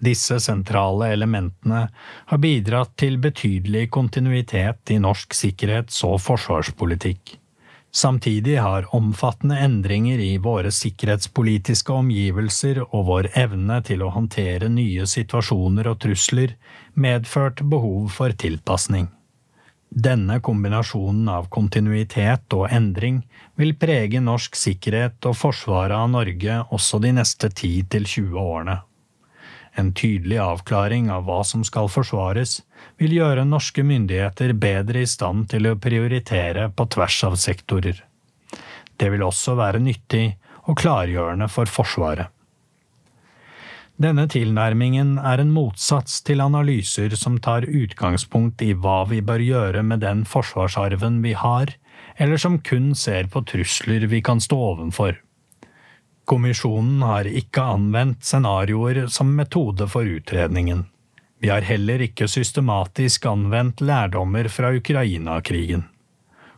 [0.05, 1.85] Disse sentrale elementene
[2.29, 7.37] har bidratt til betydelig kontinuitet i norsk sikkerhets- og forsvarspolitikk.
[7.95, 15.05] Samtidig har omfattende endringer i våre sikkerhetspolitiske omgivelser og vår evne til å håndtere nye
[15.07, 16.57] situasjoner og trusler
[17.05, 19.07] medført behov for tilpasning.
[19.87, 23.21] Denne kombinasjonen av kontinuitet og endring
[23.55, 28.81] vil prege norsk sikkerhet og forsvaret av Norge også de neste 10–20 årene.
[29.75, 32.61] En tydelig avklaring av hva som skal forsvares,
[32.99, 37.99] vil gjøre norske myndigheter bedre i stand til å prioritere på tvers av sektorer.
[38.95, 42.31] Det vil også være nyttig og klargjørende for Forsvaret.
[43.95, 49.83] Denne tilnærmingen er en motsats til analyser som tar utgangspunkt i hva vi bør gjøre
[49.87, 51.71] med den forsvarsarven vi har,
[52.19, 55.15] eller som kun ser på trusler vi kan stå ovenfor.
[56.25, 60.87] Kommisjonen har ikke anvendt scenarioer som metode for utredningen.
[61.37, 65.83] Vi har heller ikke systematisk anvendt lærdommer fra Ukraina-krigen.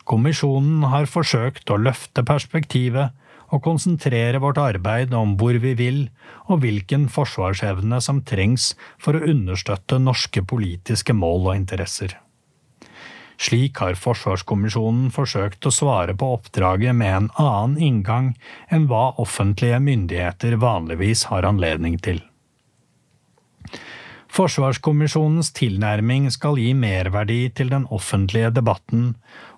[0.07, 3.11] Kommisjonen har forsøkt å løfte perspektivet
[3.51, 5.99] og konsentrere vårt arbeid om hvor vi vil
[6.47, 8.69] og hvilken forsvarsevne som trengs
[9.03, 12.15] for å understøtte norske politiske mål og interesser.
[13.37, 18.31] Slik har Forsvarskommisjonen forsøkt å svare på oppdraget med en annen inngang
[18.73, 22.23] enn hva offentlige myndigheter vanligvis har anledning til.
[24.37, 29.13] Forsvarskommisjonens tilnærming skal gi merverdi til den offentlige debatten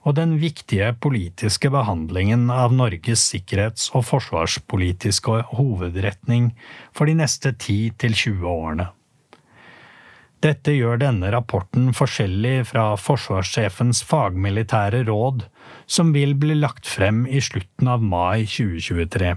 [0.08, 6.54] og den viktige politiske behandlingen av Norges sikkerhets- og forsvarspolitiske hovedretning
[6.96, 8.92] for de neste 10–20 årene.
[10.40, 15.44] Dette gjør denne rapporten forskjellig fra forsvarssjefens fagmilitære råd,
[15.84, 19.34] som vil bli lagt frem i slutten av mai 2023.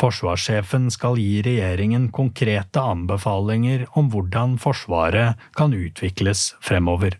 [0.00, 7.18] Forsvarssjefen skal gi regjeringen konkrete anbefalinger om hvordan Forsvaret kan utvikles fremover.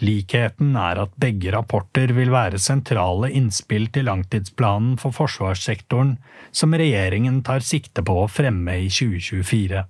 [0.00, 6.16] Likheten er at begge rapporter vil være sentrale innspill til langtidsplanen for forsvarssektoren
[6.56, 9.84] som regjeringen tar sikte på å fremme i 2024.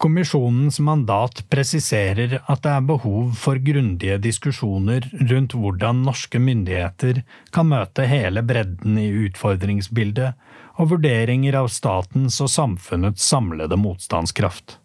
[0.00, 7.20] Kommisjonens mandat presiserer at det er behov for grundige diskusjoner rundt hvordan norske myndigheter
[7.52, 10.40] kan møte hele bredden i utfordringsbildet,
[10.80, 14.78] og vurderinger av statens og samfunnets samlede motstandskraft.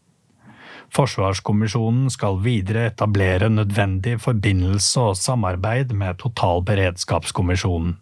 [0.92, 8.02] Forsvarskommisjonen skal videre etablere nødvendig forbindelse og samarbeid med Totalberedskapskommisjonen.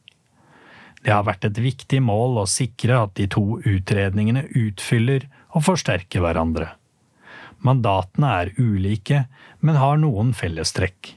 [1.05, 6.25] Det har vært et viktig mål å sikre at de to utredningene utfyller og forsterker
[6.25, 6.73] hverandre.
[7.63, 9.25] Mandatene er ulike,
[9.63, 11.15] men har noen fellestrekk.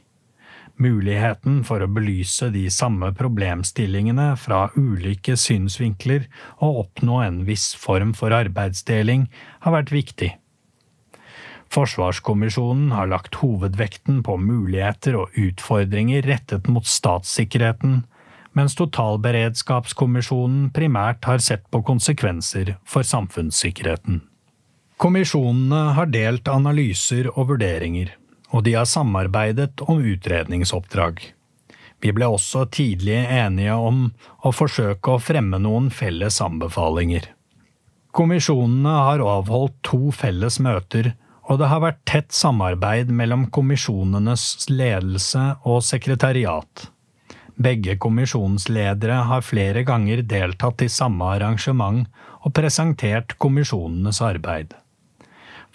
[0.76, 6.26] Muligheten for å belyse de samme problemstillingene fra ulike synsvinkler
[6.60, 9.24] og oppnå en viss form for arbeidsdeling
[9.64, 10.34] har vært viktig.
[11.72, 18.04] Forsvarskommisjonen har lagt hovedvekten på muligheter og utfordringer rettet mot statssikkerheten,
[18.56, 24.22] mens Totalberedskapskommisjonen primært har sett på konsekvenser for samfunnssikkerheten.
[24.96, 28.14] Kommisjonene har delt analyser og vurderinger,
[28.50, 31.20] og de har samarbeidet om utredningsoppdrag.
[32.00, 34.06] Vi ble også tidlig enige om
[34.44, 37.28] å forsøke å fremme noen felles anbefalinger.
[38.16, 41.12] Kommisjonene har avholdt to felles møter
[41.46, 46.88] og det har vært tett samarbeid mellom kommisjonenes ledelse og sekretariat.
[47.56, 52.04] Begge kommisjonsledere har flere ganger deltatt i samme arrangement
[52.42, 54.74] og presentert kommisjonenes arbeid.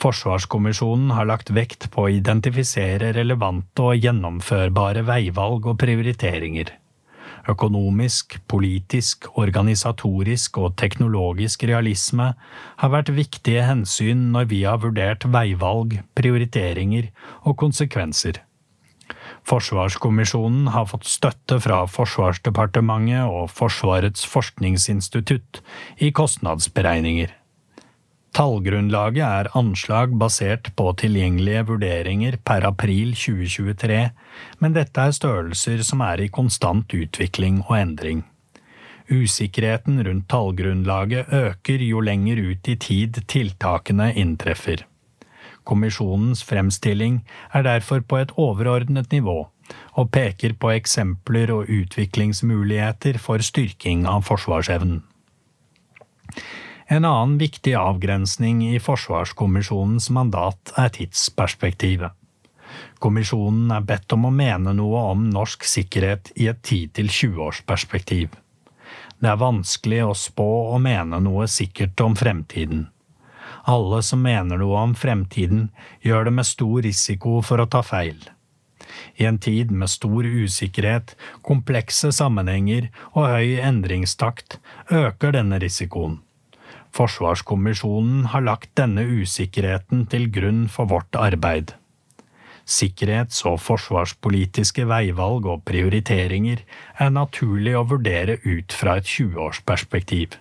[0.01, 6.71] Forsvarskommisjonen har lagt vekt på å identifisere relevante og gjennomførbare veivalg og prioriteringer.
[7.49, 12.31] Økonomisk, politisk, organisatorisk og teknologisk realisme
[12.81, 17.11] har vært viktige hensyn når vi har vurdert veivalg, prioriteringer
[17.45, 18.41] og konsekvenser.
[19.49, 25.61] Forsvarskommisjonen har fått støtte fra Forsvarsdepartementet og Forsvarets forskningsinstitutt
[26.01, 27.33] i kostnadsberegninger.
[28.31, 33.97] Tallgrunnlaget er anslag basert på tilgjengelige vurderinger per april 2023,
[34.63, 38.23] men dette er størrelser som er i konstant utvikling og endring.
[39.11, 44.85] Usikkerheten rundt tallgrunnlaget øker jo lenger ut i tid tiltakene inntreffer.
[45.67, 47.21] Kommisjonens fremstilling
[47.53, 49.49] er derfor på et overordnet nivå,
[49.99, 55.03] og peker på eksempler og utviklingsmuligheter for styrking av forsvarsevnen.
[56.91, 62.11] En annen viktig avgrensning i Forsvarskommisjonens mandat er tidsperspektivet.
[62.99, 68.33] Kommisjonen er bedt om å mene noe om norsk sikkerhet i et 10–20-årsperspektiv.
[69.23, 72.89] Det er vanskelig å spå og mene noe sikkert om fremtiden.
[73.71, 75.69] Alle som mener noe om fremtiden,
[76.03, 78.19] gjør det med stor risiko for å ta feil.
[79.15, 84.59] I en tid med stor usikkerhet, komplekse sammenhenger og høy endringstakt
[84.91, 86.19] øker denne risikoen.
[86.91, 91.73] Forsvarskommisjonen har lagt denne usikkerheten til grunn for vårt arbeid.
[92.67, 96.61] Sikkerhets- og forsvarspolitiske veivalg og prioriteringer
[96.99, 100.37] er naturlig å vurdere ut fra et 20-årsperspektiv.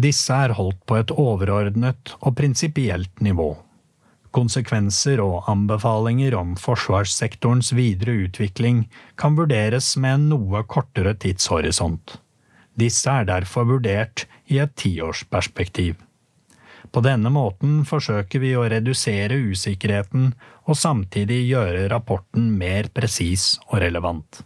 [0.00, 3.52] Disse er holdt på et overordnet og prinsipielt nivå.
[4.30, 8.84] Konsekvenser og anbefalinger om forsvarssektorens videre utvikling
[9.18, 12.20] kan vurderes med en noe kortere tidshorisont.
[12.78, 15.96] Disse er derfor vurdert i et tiårsperspektiv.
[16.90, 20.32] På denne måten forsøker vi å redusere usikkerheten
[20.66, 24.42] og samtidig gjøre rapporten mer presis og relevant.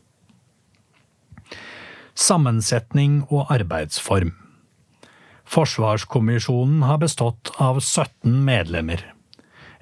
[2.14, 4.34] Sammensetning og arbeidsform
[5.54, 9.02] Forsvarskommisjonen har bestått av 17 medlemmer.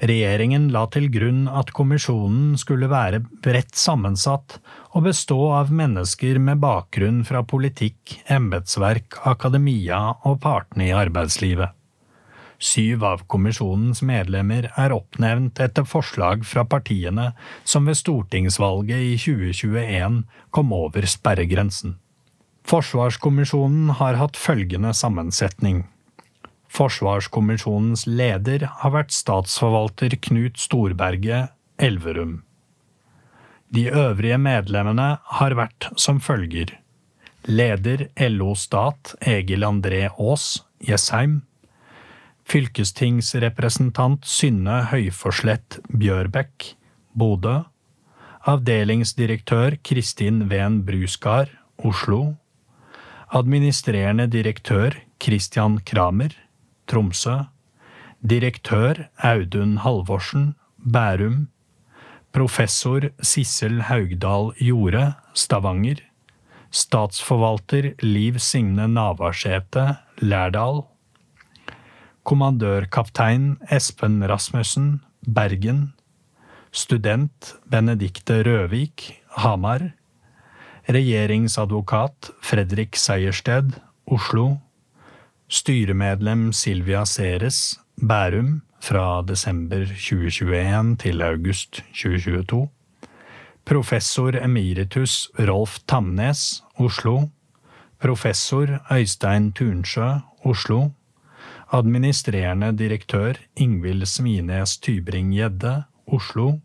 [0.03, 4.59] Regjeringen la til grunn at kommisjonen skulle være bredt sammensatt
[4.93, 11.73] og bestå av mennesker med bakgrunn fra politikk, embetsverk, akademia og partene i arbeidslivet.
[12.63, 17.33] Syv av kommisjonens medlemmer er oppnevnt etter forslag fra partiene
[17.65, 20.21] som ved stortingsvalget i 2021
[20.55, 21.97] kom over sperregrensen.
[22.69, 25.83] Forsvarskommisjonen har hatt følgende sammensetning.
[26.71, 31.51] Forsvarskommisjonens leder har vært statsforvalter Knut Storberget
[31.83, 32.45] Elverum.
[33.73, 36.75] De øvrige medlemmene har vært som følger.
[37.49, 41.41] Leder LO Stat Egil André Aas Jessheim.
[42.45, 46.75] Fylkestingsrepresentant Synne Høyforslett Bjørbekk
[47.17, 47.63] Bodø.
[48.45, 52.35] Avdelingsdirektør Kristin Ven Brusgard Oslo.
[53.33, 56.37] Administrerende direktør Christian Kramer
[56.87, 57.47] Tromsø.
[58.21, 61.49] Direktør Audun Halvorsen Bærum.
[62.33, 66.01] Professor Sissel Haugdal Jorde Stavanger.
[66.71, 70.87] Statsforvalter Liv Signe Navarsete Lærdal.
[72.25, 75.93] Kommandørkaptein Espen Rasmussen Bergen.
[76.73, 79.93] Student Benedikte Røvik Hamar.
[80.89, 83.77] Regjeringsadvokat Fredrik Sejersted
[84.07, 84.57] Oslo.
[85.49, 92.69] Styremedlem Silvia Ceres Bærum fra desember 2021 til august 2022.
[93.65, 97.29] Professor emeritus Rolf Tamnes, Oslo.
[98.03, 100.09] Professor Øystein Turnsjø,
[100.45, 100.89] Oslo.
[101.73, 106.59] Administrerende direktør Ingvild Svines Tybring-Gjedde, Oslo.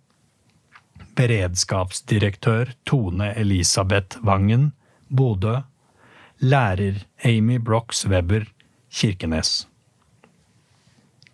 [1.15, 4.73] Beredskapsdirektør Tone Elisabeth Vangen,
[5.17, 5.59] Bodø.
[6.39, 8.43] Lærer Amy Brox Webber,
[8.91, 9.66] Kirkenes.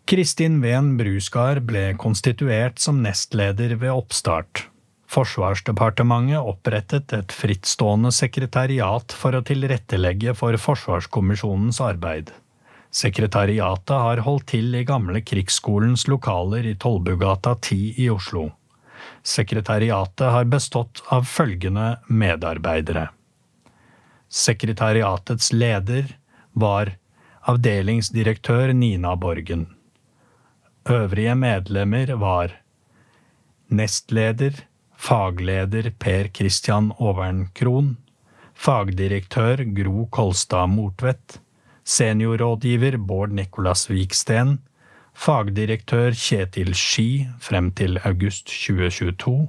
[0.06, 4.66] Kristin Ven Brusgard ble konstituert som nestleder ved oppstart.
[5.08, 12.34] Forsvarsdepartementet opprettet et frittstående sekretariat for å tilrettelegge for Forsvarskommisjonens arbeid.
[12.92, 18.50] Sekretariatet har holdt til i gamle krigsskolens lokaler i Tollbugata 10 i Oslo.
[19.24, 23.06] Sekretariatet har bestått av følgende medarbeidere.
[24.28, 26.12] Sekretariatets leder
[26.52, 26.92] var
[27.48, 29.66] avdelingsdirektør Nina Borgen.
[30.90, 32.52] Øvrige medlemmer var
[33.70, 34.52] nestleder
[35.00, 37.98] fagleder Per Christian Overnkron,
[38.54, 41.40] fagdirektør Gro Kolstad Mortvedt,
[41.86, 44.60] seniorrådgiver Bård Nicolas Viksten,
[45.16, 49.48] fagdirektør Kjetil Ski frem til august 2022,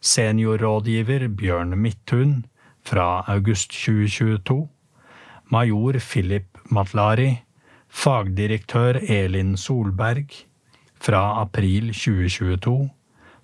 [0.00, 2.44] seniorrådgiver Bjørn Midthun
[2.84, 4.68] fra august 2022,
[5.50, 7.30] major Philip Matlari,
[7.88, 10.36] fagdirektør Elin Solberg
[11.02, 12.88] fra april 2022,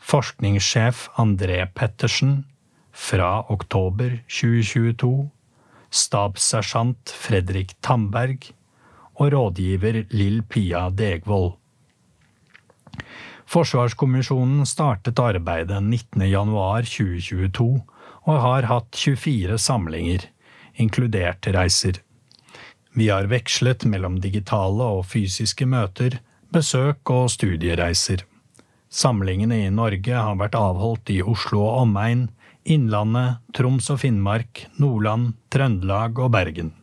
[0.03, 2.45] Forskningssjef André Pettersen
[2.93, 5.31] fra oktober 2022.
[5.93, 8.49] Stabssersjant Fredrik Tamberg
[9.21, 11.53] og rådgiver Lill Pia Degvold.
[13.53, 17.67] Forsvarskommisjonen startet arbeidet 19.1.2022
[18.23, 20.25] og har hatt 24 samlinger,
[20.81, 22.01] inkludert reiser.
[22.97, 26.19] Vi har vekslet mellom digitale og fysiske møter,
[26.53, 28.27] besøk og studiereiser.
[28.93, 32.27] Samlingene i Norge har vært avholdt i Oslo og omegn,
[32.69, 36.75] Innlandet, Troms og Finnmark, Nordland, Trøndelag og Bergen.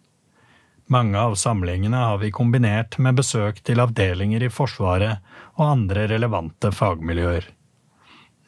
[0.90, 5.22] Mange av samlingene har vi kombinert med besøk til avdelinger i Forsvaret
[5.60, 7.46] og andre relevante fagmiljøer.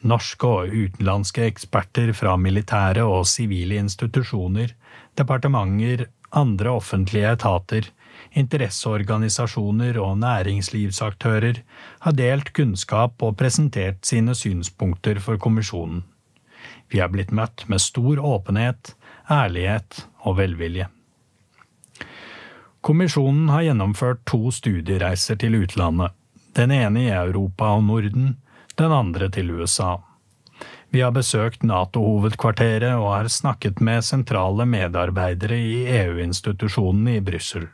[0.02, 4.74] Norske og utenlandske eksperter fra militære og sivile institusjoner,
[5.14, 7.86] departementer, andre offentlige etater,
[8.38, 11.60] interesseorganisasjoner og næringslivsaktører
[12.06, 16.02] har delt kunnskap og presentert sine synspunkter for kommisjonen.
[16.92, 18.94] Vi er blitt møtt med stor åpenhet,
[19.30, 20.88] ærlighet og velvilje.
[22.82, 26.10] Kommisjonen har gjennomført to studiereiser til utlandet,
[26.58, 28.32] den ene i Europa og Norden,
[28.76, 29.96] den andre til USA.
[30.92, 37.70] Vi har besøkt Nato-hovedkvarteret og har snakket med sentrale medarbeidere i EU-institusjonene i Brussel.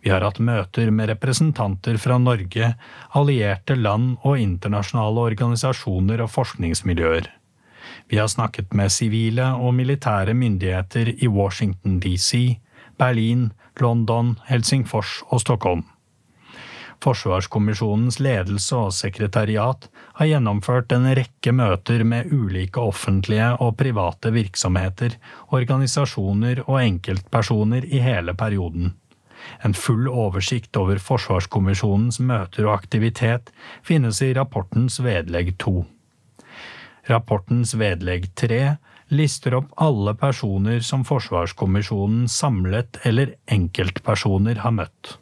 [0.00, 2.74] Vi har hatt møter med representanter fra Norge,
[3.18, 7.28] allierte land og internasjonale organisasjoner og forskningsmiljøer.
[8.10, 12.58] Vi har snakket med sivile og militære myndigheter i Washington DC,
[12.98, 15.84] Berlin, London, Helsingfors og Stockholm.
[17.00, 19.86] Forsvarskommisjonens ledelse og sekretariat
[20.18, 25.16] har gjennomført en rekke møter med ulike offentlige og private virksomheter,
[25.48, 28.92] organisasjoner og enkeltpersoner i hele perioden.
[29.64, 33.52] En full oversikt over Forsvarskommisjonens møter og aktivitet
[33.86, 35.84] finnes i rapportens vedlegg to.
[37.10, 38.76] Rapportens vedlegg tre
[39.10, 45.16] lister opp alle personer som Forsvarskommisjonen samlet eller enkeltpersoner har møtt.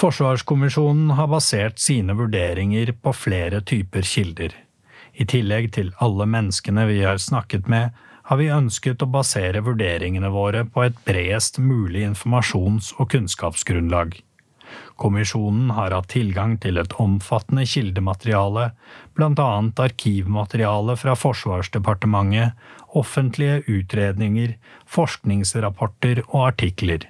[0.00, 4.54] Forsvarskommisjonen har basert sine vurderinger på flere typer kilder.
[5.12, 7.90] I tillegg til alle menneskene vi har snakket med,
[8.30, 14.12] har vi ønsket å basere vurderingene våre på et bredest mulig informasjons- og kunnskapsgrunnlag.
[15.02, 18.68] Kommisjonen har hatt tilgang til et omfattende kildemateriale,
[19.18, 22.54] annet arkivmateriale fra Forsvarsdepartementet,
[22.94, 24.54] offentlige utredninger,
[24.86, 27.08] forskningsrapporter og artikler.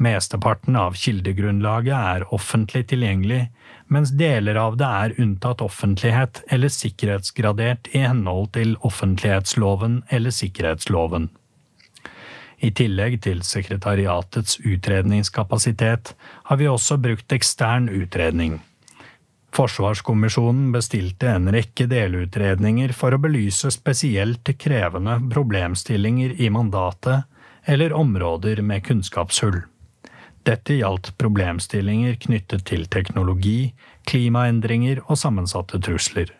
[0.00, 3.42] Mesteparten av kildegrunnlaget er offentlig tilgjengelig,
[3.92, 11.28] mens deler av det er unntatt offentlighet eller sikkerhetsgradert i henhold til offentlighetsloven eller sikkerhetsloven.
[12.64, 16.14] I tillegg til sekretariatets utredningskapasitet
[16.48, 18.58] har vi også brukt ekstern utredning.
[19.56, 27.28] Forsvarskommisjonen bestilte en rekke delutredninger for å belyse spesielt krevende problemstillinger i mandatet
[27.68, 29.60] eller områder med kunnskapshull.
[30.48, 33.72] Dette gjaldt problemstillinger knyttet til teknologi,
[34.08, 36.32] klimaendringer og sammensatte trusler.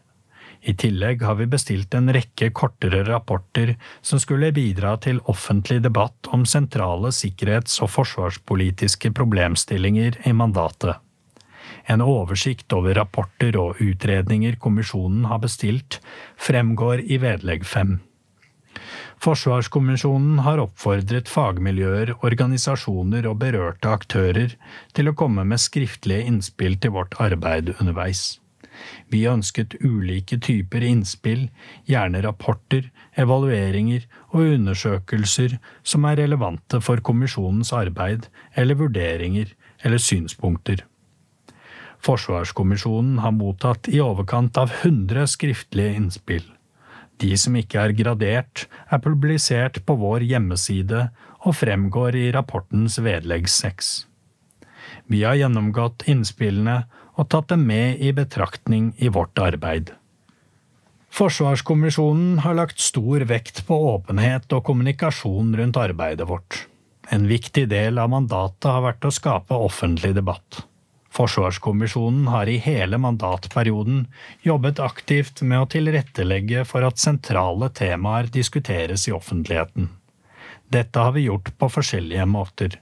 [0.61, 3.75] I tillegg har vi bestilt en rekke kortere rapporter
[4.05, 11.01] som skulle bidra til offentlig debatt om sentrale sikkerhets- og forsvarspolitiske problemstillinger i mandatet.
[11.89, 16.01] En oversikt over rapporter og utredninger kommisjonen har bestilt,
[16.37, 17.99] fremgår i vedlegg fem.
[19.21, 24.55] Forsvarskommisjonen har oppfordret fagmiljøer, organisasjoner og berørte aktører
[24.97, 28.39] til å komme med skriftlige innspill til vårt arbeid underveis.
[29.12, 31.49] Vi ønsket ulike typer innspill,
[31.85, 32.87] gjerne rapporter,
[33.21, 39.53] evalueringer og undersøkelser som er relevante for kommisjonens arbeid eller vurderinger
[39.85, 40.87] eller synspunkter.
[42.01, 46.49] Forsvarskommisjonen har mottatt i overkant av 100 skriftlige innspill.
[47.21, 51.09] De som ikke er gradert, er publisert på vår hjemmeside
[51.45, 54.07] og fremgår i rapportens vedlegg seks.
[55.11, 56.83] Vi har gjennomgått innspillene
[57.21, 59.93] og tatt dem med i betraktning i vårt arbeid.
[61.11, 66.64] Forsvarskommisjonen har lagt stor vekt på åpenhet og kommunikasjon rundt arbeidet vårt.
[67.11, 70.62] En viktig del av mandatet har vært å skape offentlig debatt.
[71.11, 74.05] Forsvarskommisjonen har i hele mandatperioden
[74.47, 79.89] jobbet aktivt med å tilrettelegge for at sentrale temaer diskuteres i offentligheten.
[80.71, 82.79] Dette har vi gjort på forskjellige måter.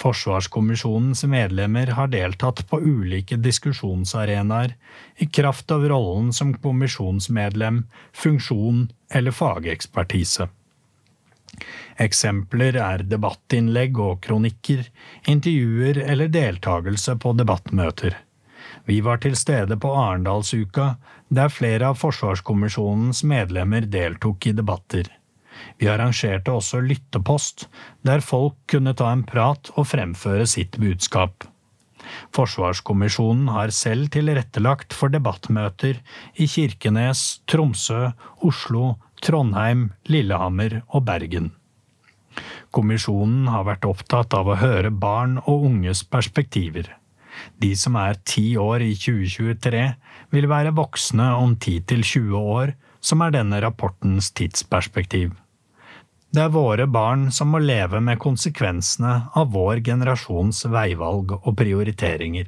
[0.00, 4.76] Forsvarskommisjonens medlemmer har deltatt på ulike diskusjonsarenaer
[5.18, 7.82] i kraft av rollen som kommisjonsmedlem,
[8.12, 10.48] funksjon eller fagekspertise.
[11.98, 14.86] Eksempler er debattinnlegg og kronikker,
[15.28, 18.16] intervjuer eller deltakelse på debattmøter.
[18.86, 20.94] Vi var til stede på Arendalsuka,
[21.28, 25.10] der flere av Forsvarskommisjonens medlemmer deltok i debatter.
[25.78, 27.66] Vi arrangerte også lyttepost,
[28.06, 31.44] der folk kunne ta en prat og fremføre sitt budskap.
[32.34, 36.00] Forsvarskommisjonen har selv tilrettelagt for debattmøter
[36.40, 38.10] i Kirkenes, Tromsø,
[38.40, 41.52] Oslo, Trondheim, Lillehammer og Bergen.
[42.70, 46.86] Kommisjonen har vært opptatt av å høre barn og unges perspektiver.
[47.58, 49.82] De som er ti år i 2023,
[50.30, 55.32] vil være voksne om 10–20 år, som er denne rapportens tidsperspektiv.
[56.30, 62.46] Det er våre barn som må leve med konsekvensene av vår generasjons veivalg og prioriteringer.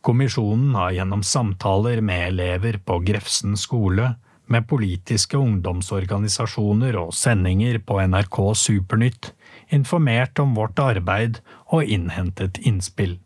[0.00, 4.14] Kommisjonen har gjennom samtaler med elever på Grefsen skole
[4.50, 9.32] med politiske ungdomsorganisasjoner og sendinger på NRK Supernytt
[9.74, 11.40] informert om vårt arbeid
[11.70, 13.18] og innhentet innspill.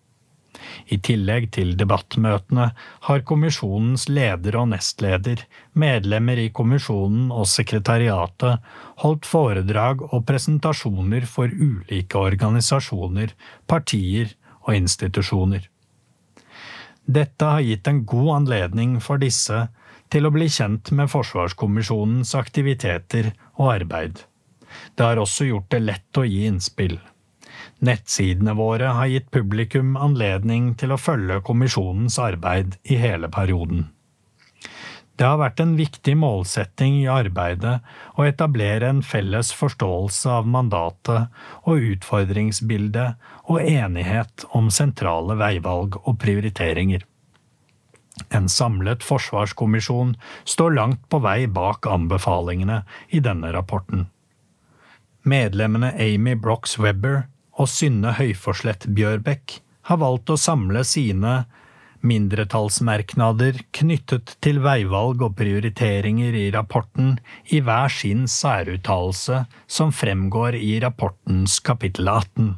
[0.89, 2.68] I tillegg til debattmøtene
[3.09, 8.64] har kommisjonens leder og nestleder, medlemmer i kommisjonen og sekretariatet
[9.03, 13.35] holdt foredrag og presentasjoner for ulike organisasjoner,
[13.66, 15.68] partier og institusjoner.
[17.05, 19.66] Dette har gitt en god anledning for disse
[20.14, 24.20] til å bli kjent med Forsvarskommisjonens aktiviteter og arbeid.
[24.94, 27.00] Det har også gjort det lett å gi innspill.
[27.84, 33.88] Nettsidene våre har gitt publikum anledning til å følge kommisjonens arbeid i hele perioden.
[35.14, 37.76] Det har vært en viktig målsetting i arbeidet
[38.18, 41.30] å etablere en felles forståelse av mandatet
[41.62, 47.04] og utfordringsbildet og enighet om sentrale veivalg og prioriteringer.
[48.34, 54.06] En samlet forsvarskommisjon står langt på vei bak anbefalingene i denne rapporten.
[55.24, 57.24] Medlemmene Amy Brox Webber
[57.58, 59.58] og Synne Høyforslett Bjørbekk
[59.88, 61.44] har valgt å samle sine
[62.04, 67.14] mindretallsmerknader knyttet til veivalg og prioriteringer i rapporten
[67.48, 69.44] i hver sin særuttalelse
[69.78, 72.52] som fremgår i rapportens kapittel 18.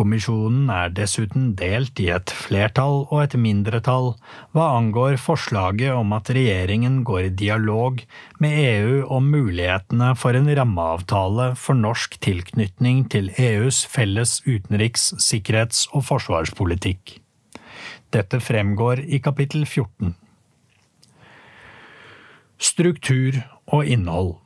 [0.00, 4.14] Forsvarskommisjonen er dessuten delt i et flertall og et mindretall
[4.56, 8.00] hva angår forslaget om at regjeringen går i dialog
[8.40, 15.84] med EU om mulighetene for en rammeavtale for norsk tilknytning til EUs felles utenriks-, sikkerhets-
[15.92, 17.18] og forsvarspolitikk.
[18.08, 20.14] Dette fremgår i kapittel 14.
[22.56, 24.38] Struktur og innhold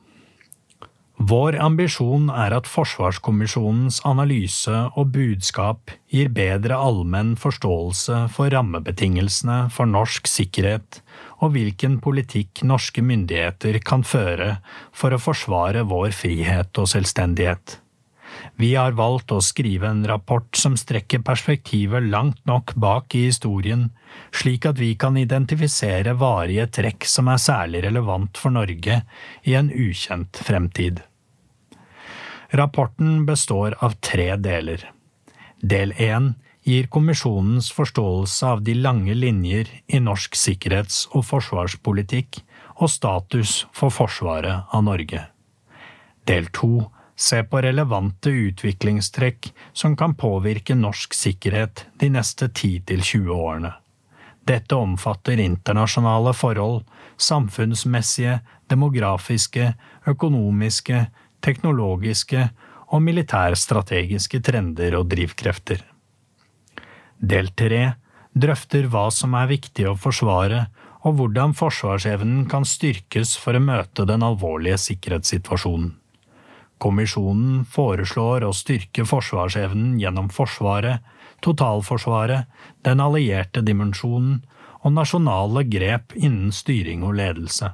[1.15, 9.87] vår ambisjon er at Forsvarskommisjonens analyse og budskap gir bedre allmenn forståelse for rammebetingelsene for
[9.87, 10.99] norsk sikkerhet
[11.39, 14.57] og hvilken politikk norske myndigheter kan føre
[14.91, 17.79] for å forsvare vår frihet og selvstendighet.
[18.55, 23.89] Vi har valgt å skrive en rapport som strekker perspektivet langt nok bak i historien,
[24.31, 29.01] slik at vi kan identifisere varige trekk som er særlig relevant for Norge
[29.43, 31.03] i en ukjent fremtid.
[32.55, 34.85] Rapporten består av tre deler.
[35.59, 42.39] Del én gir kommisjonens forståelse av de lange linjer i norsk sikkerhets- og forsvarspolitikk
[42.81, 45.21] og status for forsvaret av Norge.
[46.25, 53.73] Del to ser på relevante utviklingstrekk som kan påvirke norsk sikkerhet de neste 10–20 årene.
[54.45, 56.83] Dette omfatter internasjonale forhold,
[57.17, 58.39] samfunnsmessige,
[58.69, 59.71] demografiske,
[60.05, 61.05] økonomiske,
[61.41, 62.49] teknologiske
[62.93, 65.81] og militærstrategiske trender og drivkrefter.
[67.17, 67.81] Del tre
[68.35, 70.65] drøfter hva som er viktig å forsvare,
[71.05, 75.93] og hvordan forsvarsevnen kan styrkes for å møte den alvorlige sikkerhetssituasjonen.
[76.81, 81.03] Kommisjonen foreslår å styrke forsvarsevnen gjennom Forsvaret,
[81.45, 82.49] totalforsvaret,
[82.83, 84.41] den allierte dimensjonen
[84.85, 87.71] og nasjonale grep innen styring og ledelse.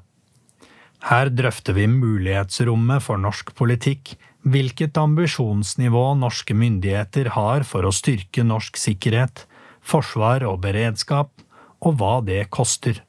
[1.09, 4.13] Her drøfter vi mulighetsrommet for norsk politikk,
[4.45, 9.45] hvilket ambisjonsnivå norske myndigheter har for å styrke norsk sikkerhet,
[9.81, 11.33] forsvar og beredskap,
[11.81, 13.01] og hva det koster.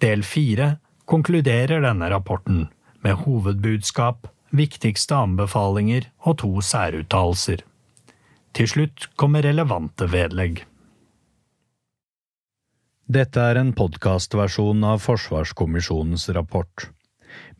[0.00, 0.78] Del fire
[1.08, 2.66] konkluderer denne rapporten
[3.04, 7.64] med hovedbudskap viktigste anbefalinger og to særuttalelser.
[8.56, 10.64] Til slutt kommer relevante vedlegg.
[13.08, 16.90] Dette er en podkastversjon av Forsvarskommisjonens rapport.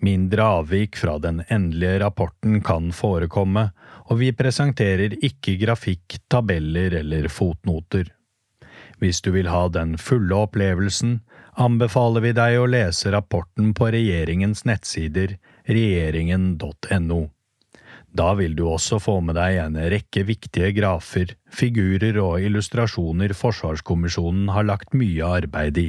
[0.05, 3.71] Mindre avvik fra den endelige rapporten kan forekomme,
[4.09, 8.13] og vi presenterer ikke grafikk, tabeller eller fotnoter.
[8.99, 11.21] Hvis du vil ha den fulle opplevelsen,
[11.59, 15.37] anbefaler vi deg å lese rapporten på regjeringens nettsider
[15.69, 17.21] regjeringen.no.
[18.09, 24.49] Da vil du også få med deg en rekke viktige grafer, figurer og illustrasjoner Forsvarskommisjonen
[24.55, 25.89] har lagt mye arbeid i.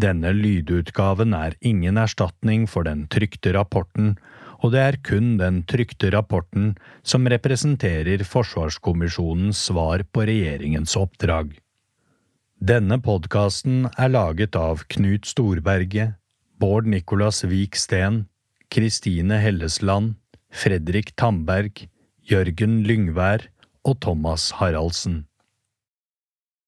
[0.00, 4.14] Denne lydutgaven er ingen erstatning for den trykte rapporten,
[4.62, 11.56] og det er kun den trykte rapporten som representerer Forsvarskommisjonens svar på regjeringens oppdrag.
[12.62, 16.14] Denne podkasten er laget av Knut Storberget,
[16.62, 18.28] Bård Nicolas Vik Steen,
[18.72, 20.14] Kristine Hellesland,
[20.48, 21.90] Fredrik Tamberg,
[22.24, 23.44] Jørgen Lyngvær
[23.84, 25.26] og Thomas Haraldsen.